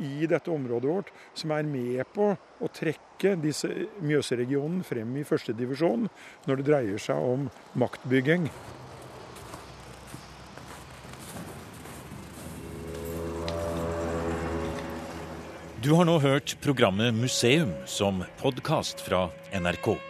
i 0.00 0.26
dette 0.30 0.50
området 0.52 0.88
vårt 0.90 1.12
som 1.36 1.52
er 1.52 1.66
med 1.68 2.02
på 2.14 2.32
å 2.32 2.72
trekke 2.72 3.36
disse 3.40 3.68
Mjøseregionen 4.00 4.84
frem 4.86 5.16
i 5.20 5.26
førstedivisjon 5.28 6.08
når 6.48 6.60
det 6.60 6.68
dreier 6.70 7.02
seg 7.02 7.30
om 7.32 7.48
maktbygging. 7.80 8.48
Du 15.80 15.94
har 15.96 16.04
nå 16.04 16.18
hørt 16.20 16.58
programmet 16.60 17.16
Museum 17.16 17.72
som 17.88 18.20
podkast 18.42 19.00
fra 19.00 19.30
NRK. 19.56 20.09